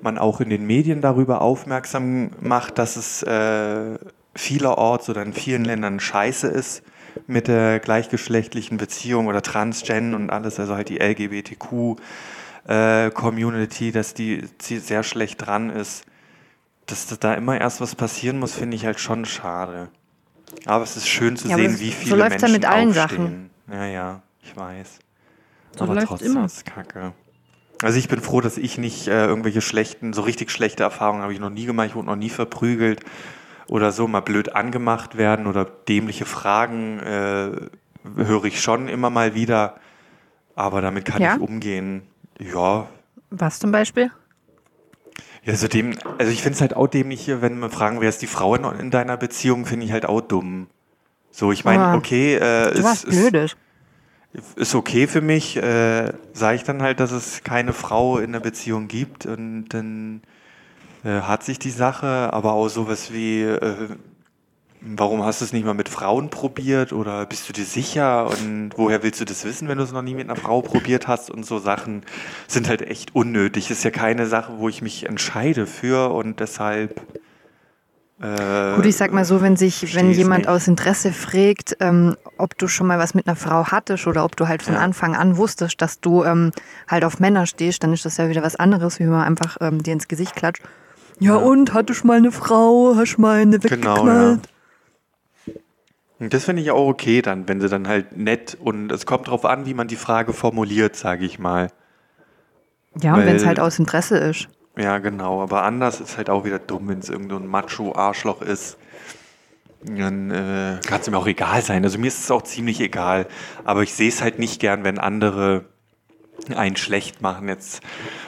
man 0.01 0.17
auch 0.17 0.39
in 0.39 0.49
den 0.49 0.65
Medien 0.65 1.01
darüber 1.01 1.41
aufmerksam 1.41 2.29
macht, 2.39 2.77
dass 2.77 2.95
es 2.95 3.21
äh, 3.23 3.99
vielerorts 4.33 5.09
oder 5.09 5.23
in 5.23 5.33
vielen 5.33 5.65
Ländern 5.65 5.99
scheiße 5.99 6.47
ist 6.47 6.83
mit 7.27 7.49
der 7.49 7.81
gleichgeschlechtlichen 7.81 8.77
Beziehung 8.77 9.27
oder 9.27 9.41
Transgen 9.41 10.15
und 10.15 10.29
alles, 10.29 10.57
also 10.57 10.75
halt 10.75 10.87
die 10.87 10.99
LGBTQ-Community, 10.99 13.89
äh, 13.89 13.91
dass 13.91 14.13
die 14.13 14.47
sehr 14.61 15.03
schlecht 15.03 15.45
dran 15.45 15.69
ist. 15.69 16.05
Dass 16.85 17.07
da 17.19 17.33
immer 17.33 17.59
erst 17.59 17.81
was 17.81 17.95
passieren 17.95 18.39
muss, 18.39 18.53
finde 18.53 18.77
ich 18.77 18.85
halt 18.85 19.01
schon 19.01 19.25
schade. 19.25 19.89
Aber 20.65 20.83
es 20.83 20.95
ist 20.97 21.07
schön 21.07 21.37
zu 21.37 21.47
ja, 21.47 21.55
sehen, 21.55 21.79
wie 21.79 21.91
viele 21.91 22.09
so 22.11 22.15
läuft's 22.15 22.41
Menschen 22.41 22.47
ja 22.47 22.53
mit 22.53 22.65
allen 22.65 22.89
aufstehen. 22.89 23.49
Sachen. 23.67 23.79
Ja, 23.79 23.85
ja, 23.85 24.21
ich 24.41 24.55
weiß. 24.55 24.99
So 25.77 25.83
aber 25.83 25.99
trotzdem 26.05 26.31
immer. 26.31 26.45
ist 26.45 26.65
Kacke. 26.65 27.13
Also 27.81 27.99
ich 27.99 28.07
bin 28.07 28.21
froh, 28.21 28.39
dass 28.39 28.57
ich 28.57 28.77
nicht 28.77 29.07
äh, 29.07 29.25
irgendwelche 29.25 29.61
schlechten, 29.61 30.13
so 30.13 30.21
richtig 30.21 30.51
schlechte 30.51 30.83
Erfahrungen 30.83 31.21
habe 31.21 31.33
ich 31.33 31.39
noch 31.39 31.49
nie 31.49 31.65
gemacht. 31.65 31.87
Ich 31.87 31.95
wurde 31.95 32.07
noch 32.07 32.15
nie 32.15 32.29
verprügelt 32.29 33.01
oder 33.67 33.91
so 33.91 34.07
mal 34.07 34.21
blöd 34.21 34.55
angemacht 34.55 35.17
werden 35.17 35.47
oder 35.47 35.65
dämliche 35.65 36.25
Fragen 36.25 36.99
äh, 36.99 37.51
höre 38.15 38.45
ich 38.45 38.61
schon 38.61 38.87
immer 38.87 39.09
mal 39.09 39.35
wieder. 39.35 39.75
Aber 40.55 40.81
damit 40.81 41.05
kann 41.05 41.21
ja? 41.21 41.35
ich 41.35 41.41
umgehen. 41.41 42.03
Ja. 42.39 42.87
Was 43.31 43.59
zum 43.59 43.71
Beispiel? 43.71 44.11
Ja, 45.45 45.51
also, 45.51 45.67
dem, 45.67 45.95
also 46.17 46.31
ich 46.31 46.41
finde 46.41 46.55
es 46.55 46.61
halt 46.61 46.75
auch 46.75 46.87
dämlich, 46.87 47.27
wenn 47.27 47.59
man 47.59 47.69
fragen, 47.69 47.99
wer 48.01 48.09
ist 48.09 48.21
die 48.21 48.27
Frau 48.27 48.55
in, 48.55 48.63
in 48.79 48.91
deiner 48.91 49.17
Beziehung, 49.17 49.65
finde 49.65 49.85
ich 49.85 49.91
halt 49.91 50.05
auch 50.05 50.21
dumm. 50.21 50.67
So, 51.31 51.51
ich 51.51 51.65
meine, 51.65 51.83
ah. 51.83 51.95
okay, 51.95 52.35
äh, 52.35 52.73
du 52.73 52.87
ist, 52.87 53.05
blödes. 53.07 53.55
Ist, 54.33 54.57
ist 54.57 54.75
okay 54.75 55.07
für 55.07 55.21
mich, 55.21 55.57
äh, 55.57 56.13
sage 56.33 56.55
ich 56.55 56.63
dann 56.63 56.81
halt, 56.81 56.99
dass 56.99 57.11
es 57.11 57.43
keine 57.43 57.73
Frau 57.73 58.19
in 58.19 58.31
der 58.31 58.39
Beziehung 58.39 58.87
gibt 58.87 59.25
und 59.25 59.69
dann 59.69 60.21
äh, 61.03 61.21
hat 61.21 61.43
sich 61.43 61.59
die 61.59 61.71
Sache, 61.71 62.31
aber 62.31 62.53
auch 62.53 62.69
sowas 62.69 63.11
wie, 63.11 63.41
äh, 63.41 63.89
warum 64.85 65.23
hast 65.23 65.39
du 65.41 65.45
es 65.45 65.53
nicht 65.53 65.65
mal 65.65 65.73
mit 65.73 65.87
Frauen 65.87 66.29
probiert 66.29 66.91
oder 66.91 67.25
bist 67.25 67.47
du 67.47 67.53
dir 67.53 67.63
sicher 67.63 68.27
und 68.27 68.71
woher 68.75 69.01
willst 69.01 69.21
du 69.21 69.25
das 69.25 69.45
wissen, 69.45 69.67
wenn 69.67 69.77
du 69.77 69.83
es 69.83 69.93
noch 69.93 70.01
nie 70.01 70.13
mit 70.13 70.29
einer 70.29 70.35
Frau 70.35 70.61
probiert 70.61 71.07
hast 71.07 71.31
und 71.31 71.45
so 71.45 71.59
Sachen 71.59 72.03
sind 72.47 72.67
halt 72.67 72.81
echt 72.81 73.15
unnötig. 73.15 73.71
Ist 73.71 73.83
ja 73.83 73.91
keine 73.91 74.27
Sache, 74.27 74.53
wo 74.57 74.67
ich 74.67 74.81
mich 74.81 75.07
entscheide 75.07 75.67
für 75.67 76.13
und 76.13 76.41
deshalb. 76.41 77.01
Äh, 78.21 78.75
Gut, 78.75 78.85
ich 78.85 78.97
sag 78.97 79.13
mal 79.13 79.25
so, 79.25 79.41
wenn 79.41 79.55
sich, 79.55 79.95
wenn 79.95 80.11
jemand 80.11 80.41
nicht. 80.41 80.49
aus 80.49 80.67
Interesse 80.67 81.13
fragt, 81.13 81.77
ähm, 81.79 82.17
ob 82.37 82.57
du 82.57 82.67
schon 82.67 82.87
mal 82.87 82.99
was 82.99 83.13
mit 83.13 83.25
einer 83.25 83.37
Frau 83.37 83.67
hattest 83.67 84.05
oder 84.05 84.25
ob 84.25 84.35
du 84.35 84.49
halt 84.49 84.63
von 84.63 84.75
ja. 84.75 84.81
Anfang 84.81 85.15
an 85.15 85.37
wusstest, 85.37 85.81
dass 85.81 86.01
du 86.01 86.23
ähm, 86.23 86.51
halt 86.89 87.05
auf 87.05 87.19
Männer 87.19 87.45
stehst, 87.45 87.83
dann 87.83 87.93
ist 87.93 88.05
das 88.05 88.17
ja 88.17 88.29
wieder 88.29 88.43
was 88.43 88.57
anderes, 88.57 88.99
wie 88.99 89.05
man 89.05 89.21
einfach 89.21 89.57
ähm, 89.61 89.81
dir 89.81 89.93
ins 89.93 90.09
Gesicht 90.09 90.35
klatscht. 90.35 90.61
Ja, 91.19 91.35
ja, 91.35 91.35
und 91.37 91.73
hattest 91.73 92.03
mal 92.03 92.17
eine 92.17 92.31
Frau, 92.31 92.95
hast 92.97 93.17
mal 93.17 93.41
eine 93.41 93.63
weggeknallt. 93.63 93.99
Genau, 94.01 94.31
ja. 94.31 94.39
Das 96.29 96.45
finde 96.45 96.61
ich 96.61 96.71
auch 96.71 96.87
okay 96.87 97.21
dann, 97.21 97.47
wenn 97.47 97.61
sie 97.61 97.69
dann 97.69 97.87
halt 97.87 98.17
nett 98.17 98.57
und 98.59 98.91
es 98.91 99.05
kommt 99.05 99.27
darauf 99.27 99.45
an, 99.45 99.65
wie 99.65 99.73
man 99.73 99.87
die 99.87 99.95
Frage 99.95 100.33
formuliert, 100.33 100.95
sage 100.95 101.25
ich 101.25 101.39
mal. 101.39 101.69
Ja, 103.01 103.15
und 103.15 103.25
wenn 103.25 103.35
es 103.35 103.45
halt 103.45 103.59
aus 103.59 103.79
Interesse 103.79 104.17
ist. 104.17 104.47
Ja, 104.77 104.99
genau. 104.99 105.41
Aber 105.41 105.63
anders 105.63 105.99
ist 105.99 106.17
halt 106.17 106.29
auch 106.29 106.45
wieder 106.45 106.59
dumm, 106.59 106.87
wenn 106.87 106.99
es 106.99 107.09
irgendein 107.09 107.47
Macho-Arschloch 107.47 108.41
ist. 108.41 108.77
Dann 109.83 110.31
äh, 110.31 110.79
kann 110.85 111.01
es 111.01 111.09
mir 111.09 111.17
auch 111.17 111.27
egal 111.27 111.61
sein. 111.61 111.83
Also 111.83 111.99
mir 111.99 112.07
ist 112.07 112.23
es 112.23 112.31
auch 112.31 112.43
ziemlich 112.43 112.79
egal. 112.79 113.27
Aber 113.65 113.83
ich 113.83 113.93
sehe 113.93 114.09
es 114.09 114.21
halt 114.21 114.39
nicht 114.39 114.59
gern, 114.59 114.83
wenn 114.83 114.97
andere 114.97 115.65
einen 116.55 116.75
schlecht 116.75 117.21
machen. 117.21 117.47
Jetzt 117.47 117.81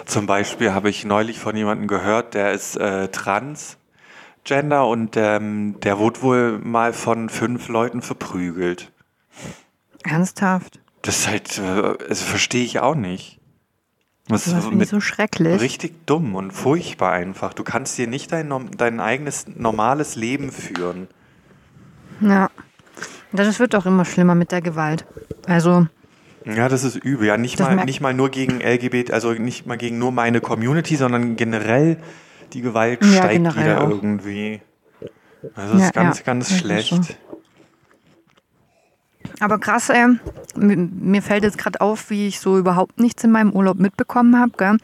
zum 0.06 0.26
Beispiel 0.26 0.74
habe 0.74 0.90
ich 0.90 1.06
neulich 1.06 1.40
von 1.40 1.56
jemandem 1.56 1.88
gehört, 1.88 2.34
der 2.34 2.52
ist 2.52 2.76
äh, 2.78 3.08
Transgender 4.46 4.88
und 4.88 5.18
ähm, 5.18 5.80
der 5.82 5.98
wurde 5.98 6.22
wohl 6.22 6.60
mal 6.60 6.94
von 6.94 7.30
fünf 7.30 7.68
Leuten 7.68 8.04
verprügelt. 8.04 8.92
Ernsthaft. 10.04 10.80
Das 11.02 11.20
ist 11.20 11.28
halt, 11.28 11.58
äh, 11.58 12.08
das 12.08 12.22
verstehe 12.22 12.64
ich 12.64 12.80
auch 12.80 12.96
nicht. 12.96 13.40
Das 14.28 14.44
finde 14.44 14.84
ich 14.84 14.90
so 14.90 15.00
schrecklich. 15.00 15.62
Richtig 15.62 16.06
dumm 16.06 16.36
und 16.36 16.52
furchtbar 16.52 17.12
einfach. 17.12 17.54
Du 17.54 17.64
kannst 17.64 17.98
dir 17.98 18.08
nicht 18.08 18.32
dein, 18.32 18.52
dein 18.78 19.00
eigenes 19.00 19.46
normales 19.56 20.16
Leben 20.16 20.52
führen. 20.52 21.08
Ja. 22.22 22.50
Das 23.32 23.60
wird 23.60 23.76
auch 23.76 23.86
immer 23.86 24.06
schlimmer 24.06 24.36
mit 24.36 24.52
der 24.52 24.62
Gewalt. 24.62 25.06
Also, 25.48 25.88
Ja, 26.46 26.70
das 26.70 26.84
ist 26.84 26.96
übel. 26.96 27.28
Ja, 27.28 27.38
nicht 27.38 27.60
Das 27.60 27.68
mal, 27.68 27.86
nicht 27.86 28.02
mal 28.02 28.14
nur 28.14 28.30
gegen 28.30 28.62
LGBT, 28.62 29.12
also 29.12 29.34
nicht 29.34 29.66
mal 29.66 29.78
gegen 29.78 30.00
nur 30.00 30.12
meine 30.12 30.40
Community, 30.42 30.96
sondern 30.96 31.36
generell 31.36 31.98
die 32.54 32.62
Gewalt 32.62 33.04
Ja, 33.04 33.24
steigt 33.24 33.56
wieder 33.58 33.82
auch. 33.82 33.90
irgendwie. 33.90 34.62
Also 35.56 35.78
Ja, 35.78 35.86
ist 35.88 35.94
ganz, 35.94 36.18
ja, 36.20 36.24
ganz 36.26 36.52
schlecht. 36.58 36.90
so. 36.90 37.14
aber 39.40 39.60
krass, 39.60 39.90
ey, 39.90 40.06
m- 40.56 40.90
mir 41.02 41.22
fällt 41.22 41.44
jetzt 41.44 41.58
gerade 41.58 41.82
auf, 41.82 42.10
wie 42.10 42.28
ich 42.28 42.40
so 42.40 42.58
überhaupt 42.58 43.00
nichts 43.00 43.24
in 43.24 43.32
meinem 43.32 43.52
Urlaub 43.52 43.78
mitbekommen 43.80 44.40
habe. 44.40 44.78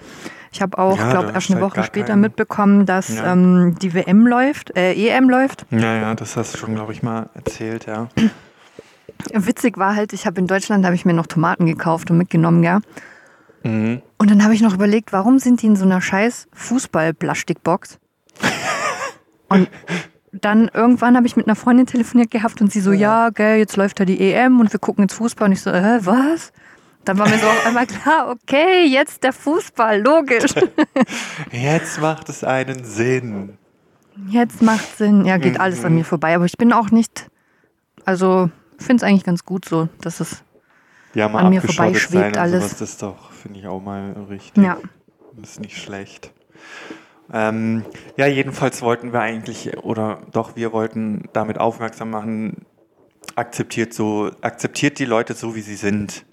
Ich 0.51 0.61
habe 0.61 0.77
auch, 0.77 0.97
Ja, 0.97 1.11
glaube 1.11 1.31
erst 1.33 1.49
eine 1.49 1.61
halt 1.61 1.71
Woche 1.71 1.83
später 1.83 2.07
keinen- 2.09 2.21
mitbekommen, 2.21 2.85
dass 2.85 3.15
Ja. 3.15 3.31
ähm, 3.33 3.75
die 3.81 3.93
WM 3.93 4.27
läuft, 4.27 4.75
äh, 4.75 4.93
EM 4.93 5.29
läuft. 5.29 5.65
Ja, 5.71 5.95
ja, 5.95 6.13
das 6.15 6.35
hast 6.35 6.53
du 6.53 6.57
schon, 6.57 6.75
glaube 6.75 6.91
ich, 6.91 7.01
mal 7.01 7.29
erzählt, 7.33 7.85
ja. 7.85 8.09
Witzig 9.33 9.77
war 9.77 9.95
halt, 9.95 10.13
ich 10.13 10.25
habe 10.25 10.39
in 10.41 10.47
Deutschland 10.47 10.83
habe 10.85 10.95
ich 10.95 11.05
mir 11.05 11.13
noch 11.13 11.27
Tomaten 11.27 11.65
gekauft 11.67 12.11
und 12.11 12.17
mitgenommen, 12.17 12.63
ja. 12.63 12.81
Mhm. 13.63 14.01
Und 14.17 14.31
dann 14.31 14.43
habe 14.43 14.53
ich 14.53 14.61
noch 14.61 14.73
überlegt, 14.73 15.13
warum 15.13 15.39
sind 15.39 15.61
die 15.61 15.67
in 15.67 15.75
so 15.75 15.85
einer 15.85 16.01
scheiß 16.01 16.47
Fußball-Plastikbox? 16.53 17.99
und 19.49 19.69
dann 20.31 20.69
irgendwann 20.73 21.15
habe 21.15 21.27
ich 21.27 21.35
mit 21.35 21.47
einer 21.47 21.55
Freundin 21.55 21.85
telefoniert 21.85 22.31
gehabt 22.31 22.61
und 22.61 22.71
sie 22.71 22.79
so, 22.79 22.91
ja, 22.91 23.29
gell, 23.29 23.57
jetzt 23.57 23.75
läuft 23.75 23.99
da 23.99 24.05
die 24.05 24.19
EM 24.19 24.59
und 24.59 24.71
wir 24.71 24.79
gucken 24.79 25.03
jetzt 25.03 25.13
Fußball. 25.15 25.47
Und 25.47 25.53
ich 25.53 25.61
so, 25.61 25.71
hä, 25.71 25.99
was? 26.01 26.53
Dann 27.03 27.17
war 27.17 27.27
mir 27.27 27.37
so 27.37 27.47
auf 27.47 27.65
einmal 27.65 27.87
klar, 27.87 28.29
okay, 28.29 28.85
jetzt 28.85 29.23
der 29.23 29.33
Fußball, 29.33 30.01
logisch. 30.01 30.53
Jetzt 31.51 31.99
macht 31.99 32.29
es 32.29 32.43
einen 32.43 32.83
Sinn. 32.83 33.57
Jetzt 34.27 34.61
macht 34.61 34.97
Sinn. 34.97 35.25
Ja, 35.25 35.37
geht 35.37 35.59
alles 35.59 35.83
an 35.83 35.95
mir 35.95 36.05
vorbei. 36.05 36.35
Aber 36.35 36.45
ich 36.45 36.57
bin 36.57 36.71
auch 36.71 36.91
nicht, 36.91 37.27
also 38.05 38.51
finde 38.77 39.03
es 39.03 39.09
eigentlich 39.09 39.23
ganz 39.23 39.45
gut 39.45 39.65
so, 39.65 39.89
dass 40.01 40.19
es, 40.19 40.43
Ja, 41.15 41.27
An 41.27 41.49
mir 41.49 41.61
vorbeischwebt 41.61 42.37
alles. 42.37 42.63
Sowas, 42.63 42.77
das 42.77 42.89
ist 42.91 43.01
doch, 43.01 43.30
finde 43.41 43.59
ich 43.59 43.67
auch 43.67 43.81
mal 43.81 44.13
richtig. 44.29 44.63
ja. 44.63 44.77
Das 45.33 45.51
ist 45.51 45.59
nicht 45.61 45.77
schlecht. 45.77 46.33
Ähm, 47.33 47.85
ja, 48.17 48.27
jedenfalls 48.27 48.81
wollten 48.81 49.13
wir 49.13 49.21
eigentlich, 49.21 49.77
oder 49.83 50.21
doch, 50.31 50.55
wir 50.55 50.73
wollten 50.73 51.29
damit 51.31 51.57
aufmerksam 51.57 52.09
machen, 52.09 52.65
akzeptiert 53.35 53.93
so, 53.93 54.31
akzeptiert 54.41 54.99
die 54.99 55.05
Leute 55.05 55.33
so, 55.33 55.55
wie 55.55 55.61
sie 55.61 55.75
sind. 55.75 56.25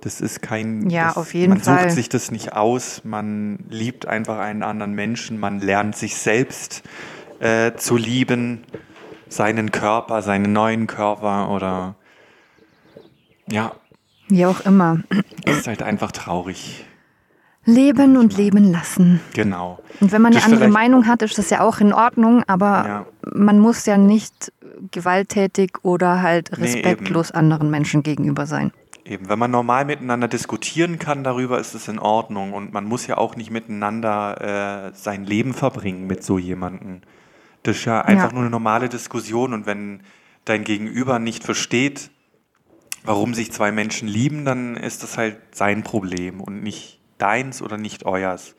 Das 0.00 0.20
ist 0.20 0.42
kein. 0.42 0.90
Ja, 0.90 1.08
das, 1.08 1.16
auf 1.16 1.34
jeden 1.34 1.50
man 1.50 1.60
Fall. 1.60 1.84
sucht 1.84 1.92
sich 1.92 2.08
das 2.08 2.30
nicht 2.30 2.52
aus, 2.54 3.04
man 3.04 3.64
liebt 3.68 4.06
einfach 4.06 4.38
einen 4.38 4.62
anderen 4.62 4.92
Menschen, 4.92 5.38
man 5.38 5.60
lernt 5.60 5.96
sich 5.96 6.16
selbst 6.16 6.82
äh, 7.40 7.74
zu 7.74 7.96
lieben, 7.96 8.64
seinen 9.28 9.70
Körper, 9.72 10.22
seinen 10.22 10.52
neuen 10.52 10.86
Körper 10.86 11.50
oder 11.50 11.96
ja, 13.48 13.72
Wie 14.28 14.46
auch 14.46 14.60
immer. 14.60 15.00
ist 15.44 15.66
halt 15.66 15.82
einfach 15.82 16.12
traurig. 16.12 16.84
Leben 17.64 18.16
und 18.16 18.36
leben 18.36 18.72
lassen. 18.72 19.20
Genau. 19.34 19.78
Und 20.00 20.10
wenn 20.12 20.22
man 20.22 20.32
eine 20.32 20.40
Das 20.40 20.50
andere 20.50 20.68
Meinung 20.70 21.06
hat, 21.06 21.20
ist 21.22 21.36
das 21.38 21.50
ja 21.50 21.60
auch 21.60 21.80
in 21.80 21.92
Ordnung, 21.92 22.42
aber 22.46 22.84
Ja. 22.86 23.06
man 23.34 23.58
muss 23.58 23.84
ja 23.84 23.98
nicht 23.98 24.52
gewalttätig 24.90 25.72
oder 25.82 26.22
halt 26.22 26.50
Nee, 26.56 26.64
respektlos 26.64 27.30
anderen 27.30 27.70
Menschen 27.70 28.02
gegenüber 28.02 28.46
sein. 28.46 28.72
Eben, 29.04 29.28
wenn 29.28 29.38
man 29.38 29.50
normal 29.50 29.84
miteinander 29.86 30.28
diskutieren 30.28 30.98
kann 30.98 31.24
darüber, 31.24 31.58
ist 31.58 31.74
es 31.74 31.88
in 31.88 31.98
Ordnung. 31.98 32.52
Und 32.52 32.72
man 32.72 32.84
muss 32.84 33.06
ja 33.06 33.16
auch 33.18 33.36
nicht 33.36 33.50
miteinander 33.50 34.88
äh, 34.90 34.96
sein 34.96 35.24
Leben 35.24 35.54
verbringen 35.54 36.06
mit 36.06 36.22
so 36.22 36.38
jemandem. 36.38 37.00
Das 37.62 37.76
ist 37.76 37.84
ja 37.86 38.02
einfach 38.02 38.26
Ja. 38.28 38.32
nur 38.32 38.42
eine 38.42 38.50
normale 38.50 38.88
Diskussion. 38.88 39.52
Und 39.52 39.66
wenn 39.66 40.00
dein 40.44 40.64
Gegenüber 40.64 41.18
nicht 41.18 41.42
versteht, 41.44 42.10
warum 43.04 43.34
sich 43.34 43.52
zwei 43.52 43.72
Menschen 43.72 44.08
lieben, 44.08 44.44
dann 44.44 44.76
ist 44.76 45.02
das 45.02 45.16
halt 45.18 45.36
sein 45.52 45.82
Problem 45.82 46.40
und 46.40 46.62
nicht 46.62 47.00
deins 47.18 47.62
oder 47.62 47.76
nicht 47.78 48.04
euers. 48.06 48.54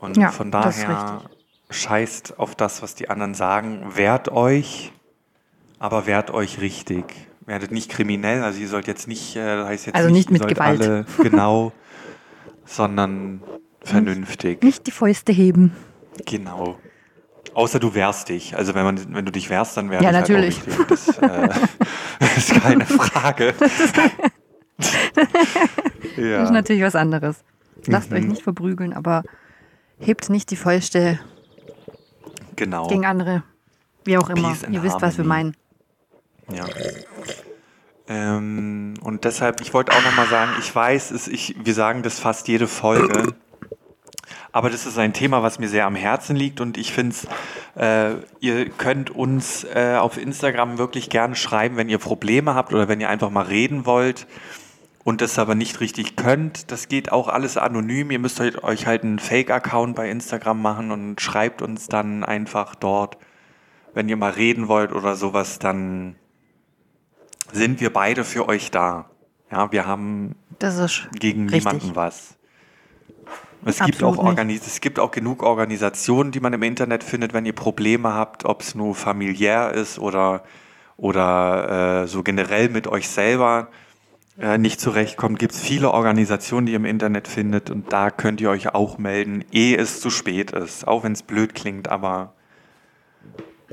Und 0.00 0.16
Ja, 0.16 0.30
von 0.30 0.50
das 0.50 0.80
daher 0.80 1.22
scheißt 1.70 2.38
auf 2.38 2.54
das, 2.54 2.82
was 2.82 2.94
die 2.94 3.08
anderen 3.08 3.34
sagen. 3.34 3.84
Wehrt 3.94 4.30
euch, 4.30 4.92
aber 5.78 6.06
wehrt 6.06 6.30
euch 6.30 6.60
richtig. 6.60 7.04
Werdet 7.46 7.72
nicht 7.72 7.90
kriminell, 7.90 8.42
also 8.42 8.58
ihr 8.60 8.68
sollt 8.68 8.86
jetzt 8.86 9.06
nicht, 9.06 9.36
äh, 9.36 9.56
das 9.56 9.68
heißt 9.68 9.86
jetzt 9.86 9.94
Also 9.96 10.10
nicht, 10.10 10.30
nicht 10.30 10.42
mit 10.42 10.54
Gewalt. 10.54 10.80
alle 10.80 11.06
genau, 11.22 11.72
sondern 12.64 13.42
vernünftig. 13.82 14.62
Nicht 14.62 14.86
die 14.86 14.90
Fäuste 14.90 15.32
heben. 15.32 15.74
Genau. 16.26 16.78
Außer 17.52 17.78
du 17.78 17.94
wehrst 17.94 18.30
dich. 18.30 18.56
Also 18.56 18.74
wenn 18.74 18.84
man, 18.84 19.14
wenn 19.14 19.24
du 19.24 19.30
dich 19.32 19.48
wehrst, 19.50 19.76
dann 19.76 19.90
wär 19.90 20.02
Ja, 20.02 20.10
dich 20.10 20.20
natürlich. 20.20 20.60
Halt 20.60 20.80
auch 20.80 20.90
richtig. 20.90 21.16
Das, 21.16 21.18
äh, 21.18 21.48
das 21.48 21.58
ist 22.36 22.54
keine 22.60 22.86
Frage. 22.86 23.54
Das 24.76 24.88
ist 26.16 26.18
ja. 26.18 26.50
natürlich 26.50 26.82
was 26.82 26.96
anderes. 26.96 27.44
Lasst 27.86 28.10
Mhm. 28.10 28.16
euch 28.16 28.24
nicht 28.24 28.42
verprügeln, 28.42 28.92
aber 28.92 29.22
hebt 29.98 30.28
nicht 30.30 30.50
die 30.50 30.56
Fäuste 30.56 31.20
Genau. 32.56 32.88
gegen 32.88 33.06
andere. 33.06 33.44
Wie 34.04 34.18
auch 34.18 34.28
immer. 34.30 34.56
Ihr 34.70 34.82
wisst, 34.82 35.00
was 35.00 35.16
wir 35.16 35.24
Harmony. 35.24 35.52
meinen. 36.48 36.58
Ja. 36.58 36.64
Ähm, 38.06 38.94
und 39.00 39.24
deshalb, 39.24 39.60
ich 39.60 39.72
wollte 39.72 39.92
auch 39.92 40.02
nochmal 40.02 40.26
sagen, 40.28 40.52
ich 40.60 40.74
weiß, 40.74 41.10
es, 41.12 41.26
ich, 41.28 41.56
wir 41.64 41.72
sagen 41.72 42.02
das 42.02 42.18
fast 42.18 42.48
jede 42.48 42.66
Folge, 42.66 43.34
aber 44.54 44.70
das 44.70 44.86
ist 44.86 44.98
ein 44.98 45.12
Thema, 45.12 45.42
was 45.42 45.58
mir 45.58 45.68
sehr 45.68 45.84
am 45.84 45.96
Herzen 45.96 46.36
liegt 46.36 46.60
und 46.60 46.78
ich 46.78 46.92
finde 46.92 47.16
es, 47.16 47.26
äh, 47.76 48.14
ihr 48.38 48.70
könnt 48.70 49.10
uns 49.10 49.64
äh, 49.64 49.96
auf 49.98 50.16
Instagram 50.16 50.78
wirklich 50.78 51.10
gerne 51.10 51.34
schreiben, 51.34 51.76
wenn 51.76 51.88
ihr 51.88 51.98
Probleme 51.98 52.54
habt 52.54 52.72
oder 52.72 52.86
wenn 52.86 53.00
ihr 53.00 53.08
einfach 53.08 53.30
mal 53.30 53.46
reden 53.46 53.84
wollt 53.84 54.28
und 55.02 55.22
das 55.22 55.40
aber 55.40 55.56
nicht 55.56 55.80
richtig 55.80 56.14
könnt. 56.14 56.70
Das 56.70 56.86
geht 56.86 57.10
auch 57.10 57.26
alles 57.26 57.56
anonym. 57.56 58.12
Ihr 58.12 58.20
müsst 58.20 58.40
euch, 58.40 58.62
euch 58.62 58.86
halt 58.86 59.02
einen 59.02 59.18
Fake-Account 59.18 59.96
bei 59.96 60.08
Instagram 60.08 60.62
machen 60.62 60.92
und 60.92 61.20
schreibt 61.20 61.60
uns 61.60 61.88
dann 61.88 62.22
einfach 62.22 62.76
dort, 62.76 63.18
wenn 63.92 64.08
ihr 64.08 64.16
mal 64.16 64.30
reden 64.30 64.68
wollt 64.68 64.92
oder 64.92 65.16
sowas, 65.16 65.58
dann 65.58 66.14
sind 67.50 67.80
wir 67.80 67.92
beide 67.92 68.22
für 68.22 68.48
euch 68.48 68.70
da. 68.70 69.10
Ja, 69.50 69.72
wir 69.72 69.84
haben 69.84 70.36
gegen 71.10 71.48
Richtig. 71.48 71.64
niemanden 71.64 71.96
was. 71.96 72.36
Es 73.66 73.78
gibt, 73.78 74.02
Absolut 74.02 74.18
auch 74.18 74.24
Organis 74.24 74.66
es 74.66 74.80
gibt 74.80 74.98
auch 74.98 75.10
genug 75.10 75.42
Organisationen, 75.42 76.32
die 76.32 76.40
man 76.40 76.52
im 76.52 76.62
Internet 76.62 77.04
findet, 77.04 77.32
wenn 77.32 77.46
ihr 77.46 77.54
Probleme 77.54 78.12
habt, 78.12 78.44
ob 78.44 78.62
es 78.62 78.74
nur 78.74 78.94
familiär 78.94 79.72
ist 79.72 79.98
oder, 79.98 80.44
oder 80.96 82.02
äh, 82.02 82.06
so 82.06 82.22
generell 82.22 82.68
mit 82.68 82.86
euch 82.86 83.08
selber 83.08 83.68
äh, 84.38 84.58
nicht 84.58 84.80
zurechtkommt. 84.80 85.38
Gibt 85.38 85.54
es 85.54 85.60
viele 85.60 85.92
Organisationen, 85.92 86.66
die 86.66 86.72
ihr 86.72 86.76
im 86.76 86.84
Internet 86.84 87.28
findet 87.28 87.70
und 87.70 87.92
da 87.92 88.10
könnt 88.10 88.40
ihr 88.40 88.50
euch 88.50 88.74
auch 88.74 88.98
melden, 88.98 89.44
ehe 89.52 89.76
es 89.78 90.00
zu 90.00 90.10
spät 90.10 90.50
ist. 90.50 90.86
Auch 90.86 91.04
wenn 91.04 91.12
es 91.12 91.22
blöd 91.22 91.54
klingt, 91.54 91.88
aber 91.88 92.34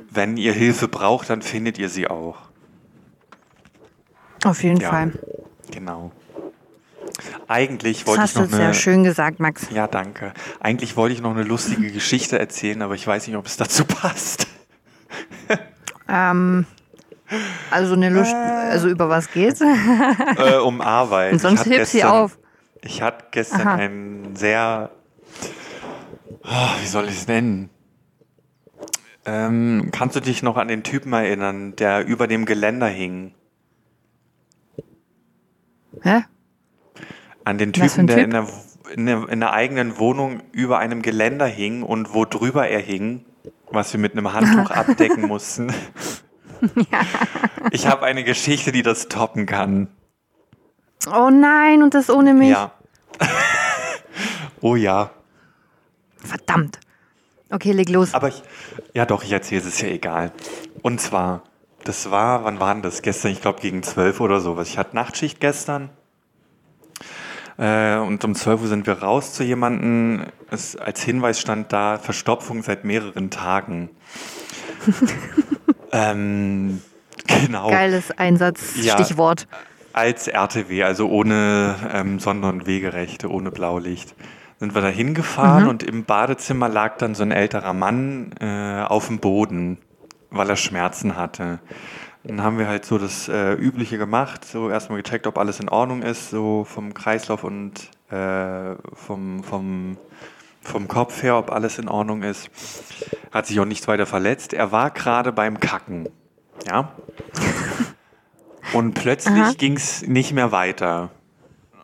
wenn 0.09 0.37
ihr 0.37 0.53
Hilfe 0.53 0.87
braucht, 0.87 1.29
dann 1.29 1.41
findet 1.41 1.77
ihr 1.77 1.89
sie 1.89 2.07
auch. 2.07 2.37
auf 4.43 4.63
jeden 4.63 4.79
Ja. 4.79 4.89
Fall. 4.89 5.11
Genau. 5.71 6.11
Eigentlich 7.51 7.99
Das 7.99 8.07
wollte 8.07 8.19
ich 8.19 8.23
hast 8.23 8.35
du 8.37 8.41
noch 8.43 8.49
sehr 8.49 8.73
schön 8.73 9.03
gesagt, 9.03 9.41
Max. 9.41 9.67
Ja, 9.71 9.87
danke. 9.87 10.33
Eigentlich 10.61 10.95
wollte 10.95 11.13
ich 11.13 11.21
noch 11.21 11.31
eine 11.31 11.43
lustige 11.43 11.91
Geschichte 11.91 12.39
erzählen, 12.39 12.81
aber 12.81 12.95
ich 12.95 13.05
weiß 13.05 13.27
nicht, 13.27 13.35
ob 13.35 13.45
es 13.45 13.57
dazu 13.57 13.83
passt. 13.85 14.47
Ähm, 16.07 16.65
also 17.69 17.93
eine 17.93 18.09
Lust, 18.09 18.33
also 18.33 18.87
über 18.87 19.09
was 19.09 19.31
geht's? 19.31 19.61
äh, 19.61 20.57
um 20.63 20.79
Arbeit. 20.79 21.33
Und 21.33 21.39
sonst 21.39 21.61
hatte 21.61 21.71
heb 21.71 21.87
sie 21.87 22.05
auf. 22.05 22.37
Ich 22.83 23.01
hatte 23.01 23.25
gestern 23.31 23.67
Aha. 23.67 23.75
einen 23.75 24.35
sehr, 24.35 24.89
Ah, 26.43 26.69
wie 26.81 26.87
soll 26.87 27.05
ich 27.05 27.15
es 27.17 27.27
nennen? 27.27 27.69
Ähm, 29.25 29.89
kannst 29.91 30.15
du 30.15 30.19
dich 30.19 30.41
noch 30.41 30.57
an 30.57 30.67
den 30.67 30.83
Typen 30.83 31.13
erinnern, 31.13 31.75
der 31.75 32.05
über 32.05 32.27
dem 32.27 32.45
Geländer 32.45 32.87
hing? 32.87 33.33
Hä? 36.01 36.23
An 37.43 37.57
den 37.57 37.73
Typen, 37.73 38.07
der 38.07 38.17
Typ? 38.17 38.25
in 38.25 38.31
der, 38.31 38.47
in 38.93 39.05
der, 39.05 39.29
in 39.29 39.39
der 39.39 39.53
eigenen 39.53 39.97
Wohnung 39.97 40.41
über 40.51 40.79
einem 40.79 41.01
Geländer 41.01 41.47
hing 41.47 41.83
und 41.83 42.13
wo 42.13 42.25
drüber 42.25 42.67
er 42.67 42.79
hing, 42.79 43.25
was 43.71 43.93
wir 43.93 43.99
mit 43.99 44.13
einem 44.13 44.33
Handtuch 44.33 44.71
abdecken 44.75 45.27
mussten. 45.27 45.73
Ja. 46.91 47.01
Ich 47.71 47.87
habe 47.87 48.05
eine 48.05 48.23
Geschichte, 48.23 48.71
die 48.71 48.83
das 48.83 49.07
toppen 49.07 49.45
kann. 49.45 49.87
Oh 51.07 51.29
nein, 51.31 51.81
und 51.81 51.93
das 51.95 52.09
ohne 52.09 52.33
mich? 52.33 52.49
Ja. 52.49 52.71
oh 54.61 54.75
ja. 54.75 55.11
Verdammt. 56.17 56.79
Okay, 57.49 57.71
leg 57.71 57.89
los. 57.89 58.13
Aber 58.13 58.27
ich, 58.29 58.43
ja 58.93 59.05
doch, 59.05 59.23
ich 59.23 59.31
erzähle 59.31 59.61
es, 59.61 59.67
ist 59.67 59.81
ja 59.81 59.89
egal. 59.89 60.31
Und 60.81 61.01
zwar, 61.01 61.43
das 61.83 62.11
war, 62.11 62.45
wann 62.45 62.59
war 62.59 62.73
denn 62.73 62.83
das? 62.83 63.01
Gestern, 63.01 63.31
ich 63.31 63.41
glaube 63.41 63.59
gegen 63.59 63.83
zwölf 63.83 64.21
oder 64.21 64.39
sowas. 64.39 64.69
Ich 64.69 64.77
hatte 64.77 64.95
Nachtschicht 64.95 65.39
gestern. 65.39 65.89
Äh, 67.61 67.97
und 67.97 68.25
um 68.25 68.33
12 68.33 68.61
Uhr 68.63 68.67
sind 68.67 68.87
wir 68.87 69.03
raus 69.03 69.33
zu 69.33 69.43
jemandem. 69.43 70.25
Es, 70.49 70.75
als 70.75 71.03
Hinweis 71.03 71.39
stand 71.39 71.71
da 71.71 71.99
Verstopfung 71.99 72.63
seit 72.63 72.85
mehreren 72.85 73.29
Tagen. 73.29 73.91
ähm, 75.91 76.81
genau. 77.27 77.69
Geiles 77.69 78.09
Einsatzstichwort. 78.17 79.47
Ja, 79.51 79.57
als 79.93 80.27
RTW, 80.27 80.81
also 80.81 81.07
ohne 81.09 81.75
ähm, 81.93 82.19
Sonder- 82.19 82.49
und 82.49 82.65
Wegerechte, 82.65 83.29
ohne 83.29 83.51
Blaulicht. 83.51 84.15
Sind 84.59 84.73
wir 84.73 84.81
da 84.81 84.87
hingefahren 84.87 85.63
mhm. 85.63 85.69
und 85.69 85.83
im 85.83 86.05
Badezimmer 86.05 86.67
lag 86.67 86.97
dann 86.97 87.13
so 87.13 87.21
ein 87.21 87.31
älterer 87.31 87.73
Mann 87.73 88.31
äh, 88.39 88.83
auf 88.87 89.05
dem 89.07 89.19
Boden, 89.19 89.77
weil 90.31 90.49
er 90.49 90.55
Schmerzen 90.55 91.15
hatte. 91.15 91.59
Dann 92.23 92.43
haben 92.43 92.59
wir 92.59 92.67
halt 92.67 92.85
so 92.85 92.97
das 92.99 93.27
äh, 93.27 93.53
Übliche 93.53 93.97
gemacht, 93.97 94.45
so 94.45 94.69
erstmal 94.69 95.01
gecheckt, 95.01 95.25
ob 95.25 95.37
alles 95.37 95.59
in 95.59 95.69
Ordnung 95.69 96.03
ist, 96.03 96.29
so 96.29 96.63
vom 96.63 96.93
Kreislauf 96.93 97.43
und 97.43 97.89
äh, 98.11 98.75
vom, 98.93 99.43
vom, 99.43 99.97
vom 100.61 100.87
Kopf 100.87 101.23
her, 101.23 101.37
ob 101.37 101.51
alles 101.51 101.79
in 101.79 101.87
Ordnung 101.89 102.21
ist. 102.21 102.49
Hat 103.31 103.47
sich 103.47 103.59
auch 103.59 103.65
nichts 103.65 103.87
weiter 103.87 104.05
verletzt. 104.05 104.53
Er 104.53 104.71
war 104.71 104.91
gerade 104.91 105.31
beim 105.31 105.59
Kacken. 105.59 106.09
Ja. 106.67 106.91
Und 108.73 108.93
plötzlich 108.93 109.57
ging 109.57 109.75
es 109.75 110.05
nicht 110.05 110.33
mehr 110.33 110.51
weiter. 110.51 111.09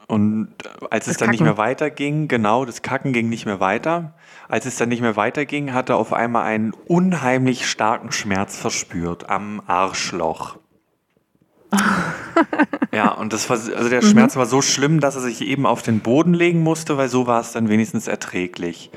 Und 0.08 0.50
als 0.90 1.06
das 1.06 1.14
es 1.14 1.18
dann 1.18 1.28
Kacken. 1.28 1.32
nicht 1.32 1.42
mehr 1.42 1.58
weiterging, 1.58 2.28
genau, 2.28 2.64
das 2.64 2.84
Kacken 2.84 3.12
ging 3.12 3.28
nicht 3.28 3.46
mehr 3.46 3.60
weiter. 3.60 4.14
Als 4.50 4.66
es 4.66 4.78
dann 4.78 4.90
nicht 4.90 5.02
mehr 5.02 5.16
weiterging, 5.16 5.74
hat 5.74 5.90
er 5.90 5.98
auf 5.98 6.14
einmal 6.14 6.44
einen 6.44 6.74
unheimlich 6.86 7.68
starken 7.68 8.12
Schmerz 8.12 8.58
verspürt 8.58 9.30
am 9.30 9.62
Arschloch. 9.68 10.58
ja, 12.94 13.12
und 13.12 13.34
das 13.34 13.50
war, 13.50 13.58
also 13.58 13.90
der 13.90 14.04
mhm. 14.04 14.08
Schmerz 14.08 14.36
war 14.38 14.46
so 14.46 14.62
schlimm, 14.62 15.00
dass 15.02 15.16
er 15.16 15.22
sich 15.22 15.42
eben 15.42 15.66
auf 15.66 15.82
den 15.82 16.00
Boden 16.00 16.34
legen 16.34 16.62
musste, 16.64 16.98
weil 16.98 17.10
so 17.10 17.28
war 17.28 17.42
es 17.42 17.52
dann 17.52 17.68
wenigstens 17.68 18.08
erträglich. 18.08 18.92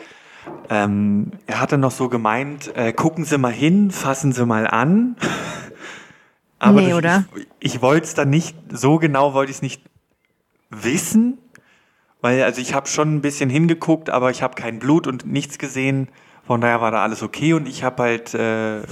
Ähm, 0.69 1.33
er 1.47 1.61
hatte 1.61 1.79
noch 1.79 1.91
so 1.91 2.09
gemeint, 2.09 2.75
äh, 2.77 2.93
gucken 2.93 3.25
Sie 3.25 3.39
mal 3.39 3.53
hin, 3.53 3.91
fassen 3.91 4.33
Sie 4.33 4.47
mal 4.47 4.67
an. 4.67 5.17
Aber 6.59 6.81
nee, 6.81 7.01
das, 7.01 7.25
ich, 7.35 7.75
ich 7.75 7.83
wollte 7.83 8.05
es 8.05 8.15
dann 8.15 8.31
nicht, 8.31 8.57
so 8.71 8.99
genau 8.99 9.35
wollte 9.35 9.51
ich 9.51 9.57
es 9.57 9.63
nicht 9.63 9.83
wissen, 10.69 11.39
weil 12.21 12.43
also 12.43 12.61
ich 12.61 12.75
habe 12.75 12.87
schon 12.87 13.17
ein 13.17 13.21
bisschen 13.21 13.51
hingeguckt, 13.51 14.11
aber 14.11 14.31
ich 14.31 14.43
habe 14.43 14.55
kein 14.55 14.79
Blut 14.79 15.07
und 15.07 15.27
nichts 15.27 15.59
gesehen. 15.59 16.09
Von 16.47 16.61
daher 16.61 16.81
war 16.81 16.91
da 16.91 17.03
alles 17.03 17.23
okay 17.23 17.53
und 17.53 17.69
ich 17.69 17.85
habe 17.85 18.03
halt, 18.03 18.35
äh, 18.35 18.79
es 18.79 18.87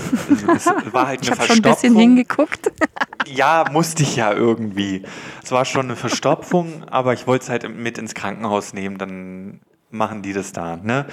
war 0.93 1.09
halt 1.09 1.21
eine 1.21 1.31
ich 1.31 1.35
Verstopfung. 1.35 1.47
Schon 1.47 1.57
ein 1.57 1.63
bisschen 1.63 1.97
hingeguckt. 1.97 2.73
ja, 3.27 3.65
musste 3.73 4.03
ich 4.03 4.17
ja 4.17 4.33
irgendwie. 4.33 5.03
Es 5.43 5.51
war 5.51 5.65
schon 5.65 5.87
eine 5.87 5.97
Verstopfung, 5.97 6.85
aber 6.89 7.15
ich 7.15 7.27
wollte 7.27 7.45
es 7.45 7.49
halt 7.49 7.69
mit 7.69 7.99
ins 7.99 8.15
Krankenhaus 8.15 8.75
nehmen, 8.75 8.99
dann 8.99 9.61
machen 9.91 10.23
die 10.23 10.33
das 10.33 10.53
da. 10.53 10.77
Ne? 10.77 11.07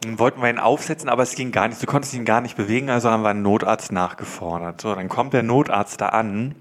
Dann 0.00 0.18
wollten 0.18 0.40
wir 0.40 0.48
ihn 0.48 0.58
aufsetzen, 0.58 1.08
aber 1.08 1.24
es 1.24 1.34
ging 1.34 1.50
gar 1.50 1.68
nicht. 1.68 1.82
Du 1.82 1.86
konntest 1.86 2.14
ihn 2.14 2.24
gar 2.24 2.40
nicht 2.40 2.56
bewegen, 2.56 2.88
also 2.88 3.10
haben 3.10 3.22
wir 3.22 3.30
einen 3.30 3.42
Notarzt 3.42 3.92
nachgefordert. 3.92 4.80
So, 4.80 4.94
dann 4.94 5.08
kommt 5.08 5.32
der 5.32 5.42
Notarzt 5.42 6.00
da 6.00 6.10
an 6.10 6.54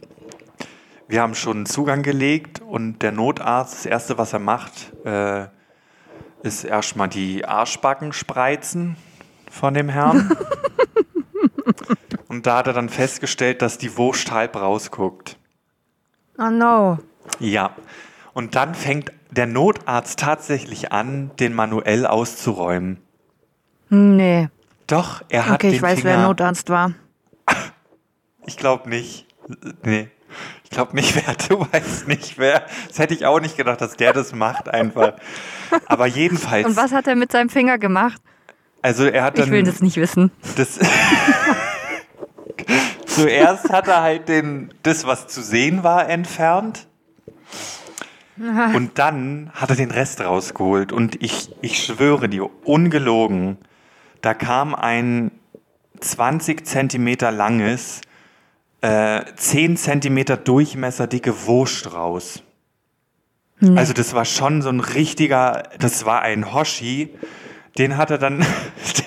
wir 1.07 1.21
haben 1.21 1.35
schon 1.35 1.65
Zugang 1.65 2.03
gelegt 2.03 2.61
und 2.61 2.99
der 3.01 3.11
Notarzt, 3.11 3.73
das 3.73 3.85
Erste, 3.85 4.17
was 4.17 4.33
er 4.33 4.39
macht, 4.39 4.93
äh, 5.05 5.47
ist 6.43 6.63
erstmal 6.63 7.07
die 7.07 7.45
Arschbacken 7.45 8.13
spreizen 8.13 8.97
von 9.49 9.73
dem 9.73 9.89
Herrn. 9.89 10.35
und 12.27 12.45
da 12.45 12.57
hat 12.57 12.67
er 12.67 12.73
dann 12.73 12.89
festgestellt, 12.89 13.61
dass 13.61 13.77
die 13.77 13.97
Wurst 13.97 14.31
halb 14.31 14.55
rausguckt. 14.55 15.37
Oh 16.37 16.49
no. 16.49 16.99
Ja. 17.39 17.71
Und 18.33 18.55
dann 18.55 18.75
fängt 18.75 19.11
der 19.31 19.47
Notarzt 19.47 20.19
tatsächlich 20.19 20.91
an, 20.91 21.31
den 21.39 21.53
manuell 21.53 22.05
auszuräumen. 22.05 23.01
Nee. 23.89 24.49
Doch, 24.85 25.23
er 25.29 25.47
hat 25.47 25.55
okay, 25.55 25.69
den 25.69 25.75
ich 25.75 25.81
weiß, 25.81 26.01
Finger 26.01 26.17
wer 26.17 26.27
Notarzt 26.27 26.69
war. 26.69 26.93
ich 28.45 28.57
glaube 28.57 28.89
nicht. 28.89 29.25
Nee. 29.83 30.09
Ich 30.63 30.69
glaube 30.69 30.95
nicht, 30.95 31.15
wer, 31.15 31.33
du 31.47 31.67
weißt 31.71 32.07
nicht, 32.07 32.37
wer. 32.37 32.65
Das 32.87 32.99
hätte 32.99 33.13
ich 33.13 33.25
auch 33.25 33.39
nicht 33.39 33.57
gedacht, 33.57 33.81
dass 33.81 33.95
der 33.95 34.13
das 34.13 34.33
macht 34.33 34.69
einfach. 34.69 35.13
Aber 35.85 36.07
jedenfalls. 36.07 36.65
Und 36.65 36.75
was 36.75 36.91
hat 36.91 37.07
er 37.07 37.15
mit 37.15 37.31
seinem 37.31 37.49
Finger 37.49 37.77
gemacht? 37.77 38.21
Also 38.81 39.05
er 39.05 39.23
hat 39.23 39.37
dann. 39.37 39.45
Ich 39.45 39.51
will 39.51 39.63
das 39.63 39.81
nicht 39.81 39.97
wissen. 39.97 40.31
Das 40.55 40.79
Zuerst 43.05 43.71
hat 43.71 43.87
er 43.87 44.01
halt 44.01 44.29
den, 44.29 44.71
das, 44.83 45.07
was 45.07 45.27
zu 45.27 45.41
sehen 45.41 45.83
war, 45.83 46.07
entfernt. 46.07 46.87
Und 48.37 48.99
dann 48.99 49.51
hat 49.55 49.71
er 49.71 49.75
den 49.75 49.89
Rest 49.89 50.21
rausgeholt. 50.21 50.91
Und 50.91 51.21
ich, 51.23 51.49
ich 51.61 51.83
schwöre 51.83 52.29
dir, 52.29 52.47
ungelogen, 52.63 53.57
da 54.21 54.35
kam 54.35 54.75
ein 54.75 55.31
20 55.99 56.65
Zentimeter 56.67 57.31
langes, 57.31 58.01
äh, 58.81 59.21
10 59.35 59.77
Zentimeter 59.77 60.37
Durchmesser 60.37 61.07
dicke 61.07 61.45
Wurst 61.45 61.93
raus. 61.93 62.43
Nee. 63.59 63.77
Also 63.77 63.93
das 63.93 64.13
war 64.13 64.25
schon 64.25 64.61
so 64.61 64.69
ein 64.69 64.79
richtiger, 64.79 65.63
das 65.79 66.05
war 66.05 66.21
ein 66.21 66.53
Hoshi. 66.53 67.15
Den 67.77 67.97
hat 67.97 68.11
er 68.11 68.17
dann, 68.17 68.45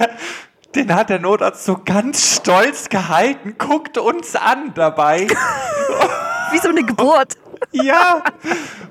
den 0.74 0.94
hat 0.94 1.10
der 1.10 1.20
Notarzt 1.20 1.64
so 1.64 1.80
ganz 1.84 2.36
stolz 2.36 2.88
gehalten, 2.88 3.54
guckt 3.58 3.98
uns 3.98 4.34
an 4.36 4.72
dabei. 4.74 5.26
Wie 6.52 6.58
so 6.58 6.68
eine 6.68 6.84
Geburt. 6.84 7.36
ja. 7.72 8.22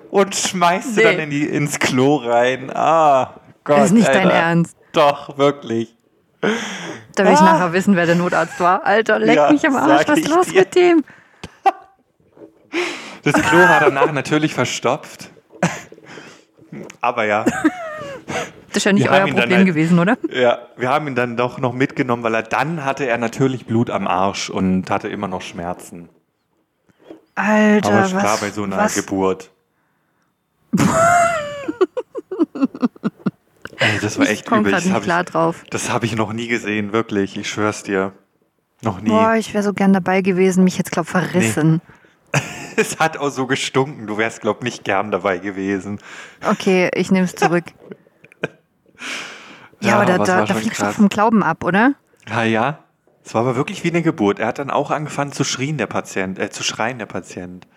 Und 0.10 0.36
schmeißt 0.36 0.96
nee. 0.96 1.04
dann 1.04 1.20
in 1.20 1.30
die, 1.30 1.46
ins 1.46 1.80
Klo 1.80 2.18
rein. 2.18 2.72
Ah, 2.74 3.36
Gott. 3.64 3.78
Das 3.78 3.86
ist 3.88 3.92
nicht 3.92 4.08
Alter. 4.08 4.22
dein 4.22 4.30
Ernst. 4.30 4.78
Doch, 4.92 5.38
wirklich. 5.38 5.96
Da 7.16 7.26
will 7.26 7.34
ich 7.34 7.40
ah. 7.40 7.44
nachher 7.44 7.74
wissen, 7.74 7.96
wer 7.96 8.06
der 8.06 8.16
Notarzt 8.16 8.60
war. 8.60 8.86
Alter, 8.86 9.20
leck 9.20 9.36
ja, 9.36 9.52
mich 9.52 9.66
am 9.66 9.76
Arsch, 9.76 10.08
was 10.08 10.20
ist 10.20 10.30
los 10.30 10.48
dir. 10.48 10.60
mit 10.62 10.76
dem? 10.76 11.04
Das 13.24 13.34
Klo 13.34 13.60
war 13.60 13.82
danach 13.82 14.12
natürlich 14.12 14.54
verstopft. 14.54 15.30
Aber 17.02 17.26
ja. 17.26 17.46
Das 18.68 18.78
ist 18.78 18.84
ja 18.86 18.94
nicht 18.94 19.06
wir 19.06 19.12
euer 19.12 19.26
Problem 19.28 19.58
halt, 19.58 19.66
gewesen, 19.66 20.00
oder? 20.00 20.18
Ja, 20.32 20.60
wir 20.78 20.90
haben 20.90 21.08
ihn 21.08 21.16
dann 21.16 21.36
doch 21.36 21.58
noch 21.58 21.74
mitgenommen, 21.74 22.24
weil 22.24 22.36
er 22.36 22.44
dann 22.44 22.86
hatte 22.86 23.06
er 23.06 23.18
natürlich 23.18 23.66
Blut 23.66 23.90
am 23.90 24.08
Arsch 24.08 24.50
und 24.50 24.90
hatte 24.90 25.08
immer 25.08 25.28
noch 25.28 25.42
Schmerzen. 25.42 26.08
Alter, 27.36 27.90
Aber 27.90 28.02
was, 28.04 28.14
war 28.14 28.38
bei 28.38 28.52
so 28.52 28.64
einer 28.64 28.78
was? 28.78 28.96
Geburt. 28.96 29.52
Ey, 33.80 34.00
das 34.02 34.20
war 34.20 34.28
echt 34.28 34.46
ich 34.46 34.52
übel. 34.52 34.72
Das 34.72 34.90
habe 34.90 35.06
ich, 35.06 35.26
drauf. 35.32 35.64
Das 35.70 35.90
hab 35.92 36.04
ich 36.04 36.16
noch 36.16 36.34
nie 36.34 36.48
gesehen, 36.48 36.92
wirklich. 36.92 37.38
Ich 37.38 37.50
schwör's 37.50 37.84
dir. 37.84 38.14
Noch 38.82 39.02
nie. 39.02 39.10
Boah, 39.10 39.36
ich 39.36 39.54
wäre 39.54 39.64
so 39.64 39.74
gern 39.74 39.94
dabei 39.94 40.22
gewesen, 40.22 40.64
mich 40.64 40.78
jetzt, 40.78 40.92
glaub 40.92 41.08
verrissen. 41.08 41.82
Nee. 42.34 42.42
es 42.76 43.00
hat 43.00 43.18
auch 43.18 43.30
so 43.30 43.48
gestunken. 43.48 44.08
Du 44.08 44.18
wärst, 44.18 44.42
glaub 44.42 44.64
nicht 44.64 44.84
gern 44.84 45.12
dabei 45.12 45.38
gewesen. 45.38 46.00
Okay, 46.46 46.90
ich 46.94 47.12
nehme 47.12 47.26
es 47.26 47.36
zurück. 47.36 47.66
ja, 49.82 49.90
ja, 49.90 49.96
aber 49.96 50.06
da, 50.06 50.18
da, 50.18 50.46
da 50.46 50.54
fliegst 50.54 50.82
du 50.82 50.92
vom 50.92 51.10
Glauben 51.10 51.44
ab, 51.44 51.64
oder? 51.64 51.94
Ja, 52.30 52.44
ja. 52.44 52.80
Es 53.26 53.34
war 53.34 53.42
aber 53.42 53.56
wirklich 53.56 53.84
wie 53.84 53.90
eine 53.90 54.02
Geburt. 54.02 54.40
Er 54.40 54.48
hat 54.48 54.60
dann 54.60 54.72
auch 54.72 54.92
angefangen 54.92 55.32
zu 55.32 55.44
schreien, 55.44 55.78
der 55.78 55.88
Patient, 55.88 56.40
äh, 56.40 56.50
zu 56.50 56.64
schreien, 56.64 56.98
der 56.98 57.06
Patient. 57.06 57.68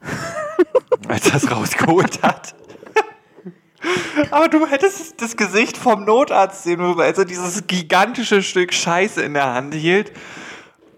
Als 1.08 1.28
er 1.28 1.36
es 1.36 1.50
rausgeholt 1.50 2.22
hat. 2.22 2.54
Aber 4.30 4.48
du 4.48 4.66
hättest 4.66 5.20
das 5.20 5.36
Gesicht 5.36 5.76
vom 5.76 6.04
Notarzt 6.04 6.64
sehen 6.64 6.80
müssen, 6.80 7.00
als 7.00 7.18
er 7.18 7.24
dieses 7.24 7.66
gigantische 7.66 8.42
Stück 8.42 8.72
Scheiße 8.72 9.22
in 9.22 9.34
der 9.34 9.52
Hand 9.52 9.74
hielt 9.74 10.12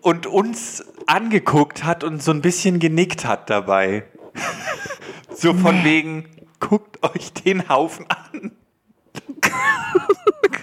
und 0.00 0.26
uns 0.26 0.84
angeguckt 1.06 1.84
hat 1.84 2.04
und 2.04 2.22
so 2.22 2.30
ein 2.30 2.40
bisschen 2.40 2.78
genickt 2.78 3.24
hat 3.24 3.50
dabei. 3.50 4.04
so 5.34 5.54
von 5.54 5.76
nee. 5.78 5.84
wegen, 5.84 6.24
guckt 6.60 7.02
euch 7.02 7.32
den 7.32 7.68
Haufen 7.68 8.06
an. 8.08 8.52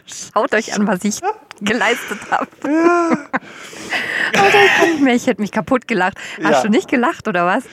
Schaut 0.05 0.53
euch 0.53 0.73
an, 0.73 0.87
was 0.87 1.03
ich 1.03 1.19
geleistet 1.61 2.19
habe. 2.29 2.47
Ja. 4.33 4.43
Alter, 4.43 4.63
ich 4.63 4.71
kann 4.77 4.89
nicht 4.91 5.01
mehr, 5.01 5.15
ich 5.15 5.27
hätte 5.27 5.41
mich 5.41 5.51
kaputt 5.51 5.87
gelacht. 5.87 6.17
Hast 6.41 6.51
ja. 6.51 6.61
du 6.61 6.69
nicht 6.69 6.87
gelacht 6.87 7.27
oder 7.27 7.45
was? 7.45 7.65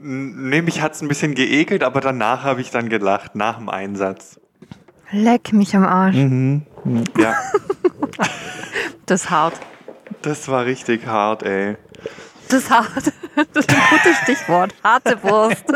Nee, 0.00 0.62
mich 0.62 0.80
hat 0.80 0.94
es 0.94 1.02
ein 1.02 1.08
bisschen 1.08 1.34
geekelt, 1.34 1.82
aber 1.82 2.00
danach 2.00 2.44
habe 2.44 2.60
ich 2.60 2.70
dann 2.70 2.88
gelacht, 2.88 3.34
nach 3.34 3.58
dem 3.58 3.68
Einsatz. 3.68 4.40
Leck 5.10 5.52
mich 5.52 5.74
am 5.74 5.84
Arsch. 5.84 6.14
Mhm. 6.16 6.62
Ja, 7.18 7.34
Das 9.06 9.22
ist 9.24 9.30
hart. 9.30 9.54
das 10.22 10.48
war 10.48 10.64
richtig 10.66 11.06
hart, 11.06 11.42
ey. 11.42 11.76
Das 12.48 12.60
ist 12.64 12.70
hart. 12.70 12.88
Das 13.52 13.64
ist 13.66 13.70
ein 13.70 13.82
gutes 13.90 14.16
Stichwort. 14.22 14.74
Harte 14.82 15.22
Wurst. 15.22 15.64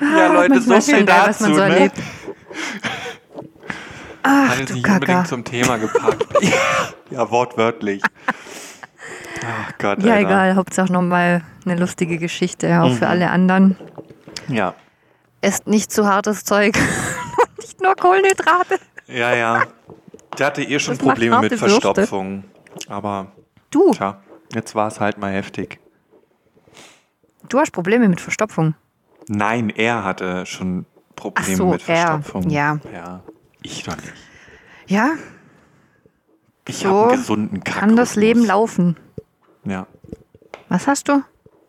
Ja, 0.00 0.32
Leute, 0.32 0.60
so 0.60 0.80
viel 0.80 1.04
geil, 1.04 1.24
dazu, 1.26 1.42
man 1.44 1.54
so 1.54 1.60
ne? 1.60 1.66
erlebt. 1.74 1.96
Ach 4.24 4.48
Hat 4.48 4.58
jetzt 4.58 4.70
du 4.70 4.74
nicht 4.74 4.86
unbedingt 4.88 5.06
Kaka. 5.18 5.24
zum 5.28 5.44
Thema 5.44 5.76
gepackt. 5.76 6.26
ja, 7.10 7.30
wortwörtlich. 7.30 8.02
Ach 9.46 9.72
Gott, 9.78 10.02
Ja, 10.02 10.14
Alter. 10.14 10.26
egal. 10.28 10.56
Hauptsache 10.56 10.92
nochmal 10.92 11.42
eine 11.64 11.76
lustige 11.76 12.18
Geschichte, 12.18 12.82
auch 12.82 12.92
für 12.94 13.04
Mhm. 13.06 13.10
alle 13.10 13.30
anderen. 13.30 13.76
Ja, 14.48 14.74
Esst 15.42 15.66
nicht 15.66 15.90
zu 15.90 16.06
hartes 16.06 16.44
Zeug. 16.44 16.76
nicht 17.58 17.80
nur 17.80 17.94
Kohlenhydrate. 17.96 18.78
ja, 19.06 19.34
ja. 19.34 19.62
Der 20.38 20.46
hatte 20.46 20.62
eh 20.62 20.78
schon 20.78 20.96
Das 20.98 21.04
Probleme 21.06 21.40
mit 21.40 21.50
Würste. 21.52 21.68
Verstopfung. 21.68 22.44
Aber, 22.88 23.32
Du, 23.70 23.90
tja, 23.92 24.20
jetzt 24.54 24.74
war 24.74 24.88
es 24.88 25.00
halt 25.00 25.18
mal 25.18 25.32
heftig. 25.32 25.80
du 27.48 27.58
hast 27.58 27.70
Probleme 27.72 28.08
mit 28.08 28.20
Verstopfung. 28.20 28.74
Nein, 29.28 29.70
er 29.70 30.04
hatte 30.04 30.44
schon 30.46 30.84
Probleme 31.16 31.48
Ach 31.52 31.56
so, 31.56 31.66
mit 31.70 31.88
er. 31.88 31.96
Verstopfung. 31.96 32.50
Ja. 32.50 32.78
ja. 32.92 33.20
Ich 33.62 33.82
doch 33.84 33.96
nicht. 33.96 34.12
Ja, 34.86 35.10
Ich 36.66 36.78
So 36.78 36.88
habe 36.88 37.00
einen 37.10 37.18
gesunden 37.18 37.64
Kackrhythmus. 37.64 37.80
kann 37.88 37.96
das 37.96 38.16
Leben 38.16 38.44
laufen. 38.44 38.96
Ja, 39.64 39.86
Was 40.68 40.86
hast 40.86 41.08
du? 41.08 41.22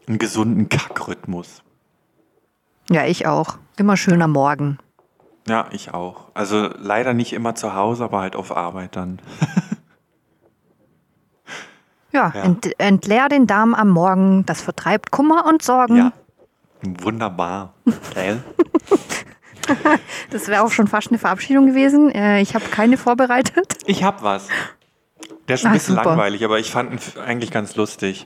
einen 0.07 0.17
gesunden 0.19 0.67
Kackrhythmus. 0.69 1.61
Ja, 2.89 3.05
ich 3.05 3.27
auch. 3.27 3.57
Immer 3.77 3.95
schön 3.97 4.21
am 4.21 4.31
Morgen. 4.31 4.77
Ja, 5.47 5.67
ich 5.71 5.93
auch. 5.93 6.27
Also 6.33 6.69
leider 6.77 7.13
nicht 7.13 7.33
immer 7.33 7.55
zu 7.55 7.73
Hause, 7.75 8.03
aber 8.05 8.19
halt 8.21 8.35
auf 8.35 8.55
Arbeit 8.55 8.95
dann. 8.95 9.19
Ja, 12.13 12.33
Ja. 12.35 12.41
Ent, 12.43 12.77
entleer 12.77 13.29
den 13.29 13.47
Darm 13.47 13.73
am 13.73 13.87
Morgen. 13.89 14.45
Das 14.45 14.61
vertreibt 14.61 15.11
Kummer 15.11 15.45
und 15.45 15.61
Sorgen. 15.61 15.95
Ja. 15.95 16.11
Wunderbar. 16.83 17.73
Das 20.31 20.47
wäre 20.49 20.63
auch 20.63 20.71
schon 20.71 20.87
fast 20.87 21.07
eine 21.09 21.17
Verabschiedung 21.19 21.67
gewesen. 21.67 22.09
Äh, 22.11 22.41
ich 22.41 22.55
habe 22.55 22.65
keine 22.65 22.97
vorbereitet. 22.97 23.77
Ich 23.85 24.03
hab 24.03 24.21
was. 24.23 24.49
Der 25.51 25.55
ist 25.55 25.65
ein 25.65 25.71
Ah, 25.71 25.73
bisschen 25.73 25.95
super. 25.95 26.05
langweilig, 26.11 26.45
aber 26.45 26.59
ich 26.59 26.71
fand 26.71 26.93
ihn 26.93 27.21
eigentlich 27.21 27.51
ganz 27.51 27.75
lustig. 27.75 28.25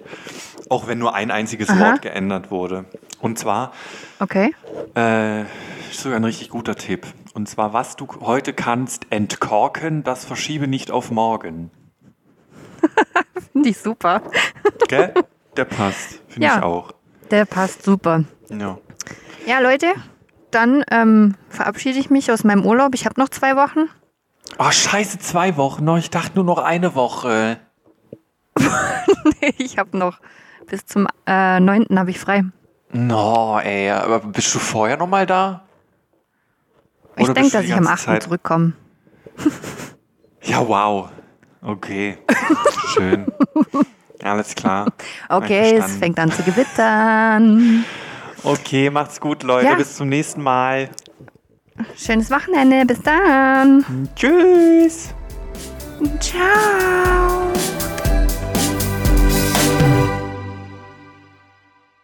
Auch 0.70 0.86
wenn 0.86 1.00
nur 1.00 1.16
ein 1.16 1.32
einziges 1.32 1.70
Aha. 1.72 1.80
Wort 1.80 2.04
geändert 2.04 2.52
wurde. 2.52 2.86
Und 3.20 3.40
zwar, 3.40 3.72
Okay. 4.20 4.54
äh, 4.96 5.42
ist 5.90 6.02
sogar 6.02 6.20
ein 6.20 6.24
richtig 6.24 6.52
guter 6.52 6.76
Tipp. 6.76 7.08
Und 7.34 7.50
zwar, 7.50 7.74
was 7.74 7.96
du 7.96 8.06
heute 8.22 8.54
kannst 8.54 9.08
entkorken, 9.10 10.04
das 10.04 10.24
verschiebe 10.24 10.68
nicht 10.68 10.92
auf 10.92 11.10
morgen. 11.10 11.72
Finde 13.54 13.70
ich 13.70 13.80
super. 13.80 14.22
Gell? 14.88 15.12
Der 15.58 15.66
passt. 15.66 16.22
Finde 16.28 16.46
Ja. 16.48 16.58
ich 16.58 16.64
auch. 16.64 16.92
Der 17.32 17.46
passt 17.46 17.82
super. 17.82 18.24
Ja. 18.52 18.78
Ja, 19.48 19.60
Leute, 19.62 19.88
dann 20.52 20.84
ähm, 20.92 21.34
verabschiede 21.50 21.98
ich 21.98 22.12
mich 22.12 22.32
aus 22.32 22.44
meinem 22.44 22.64
Urlaub. 22.68 22.94
Ich 22.94 23.06
habe 23.08 23.20
noch 23.20 23.30
zwei 23.30 23.56
Wochen. 23.56 23.90
Oh, 24.58 24.72
scheiße, 24.72 25.20
zwei 25.20 25.58
Wochen 25.58 25.84
noch. 25.84 25.98
Ich 25.98 26.10
dachte 26.10 26.36
nur 26.36 26.46
noch 26.46 26.60
eine 26.60 26.96
Woche. 26.96 27.60
ich 29.58 29.78
habe 29.78 29.98
noch 29.98 30.20
bis 30.68 30.86
zum 30.86 31.08
äh, 31.28 31.60
9. 31.60 31.88
habe 31.98 32.12
ich 32.12 32.20
frei. 32.20 32.44
No, 32.94 33.60
ey, 33.60 33.92
aber 33.92 34.20
bist 34.20 34.54
du 34.56 34.60
vorher 34.60 34.98
noch 34.98 35.08
mal 35.08 35.26
da? 35.26 35.66
Ich 37.18 37.26
Oder 37.26 37.34
denke, 37.34 37.42
bist 37.42 37.54
du 37.54 37.58
dass 37.58 37.66
ich 37.66 37.74
am 37.74 37.86
ganze 37.86 37.94
8. 37.94 38.06
Zeit- 38.06 38.24
zurückkomme. 38.24 38.74
Ja, 40.48 40.68
wow. 40.68 41.10
Okay. 41.64 42.20
Schön. 42.94 43.26
Alles 44.22 44.54
klar. 44.54 44.86
Okay, 45.28 45.78
es 45.78 45.98
fängt 45.98 46.20
an 46.20 46.32
zu 46.32 46.44
gewittern. 46.44 47.84
Okay, 48.44 48.92
macht's 48.92 49.20
gut, 49.20 49.42
Leute. 49.42 49.66
Ja. 49.70 49.74
Bis 49.74 49.96
zum 49.96 50.08
nächsten 50.08 50.44
Mal. 50.44 50.92
Schönes 51.98 52.30
Wochenende. 52.32 52.86
Bis 52.86 53.02
dann. 53.02 53.86
Tschüss. 54.16 55.14
Ciao. 56.20 57.52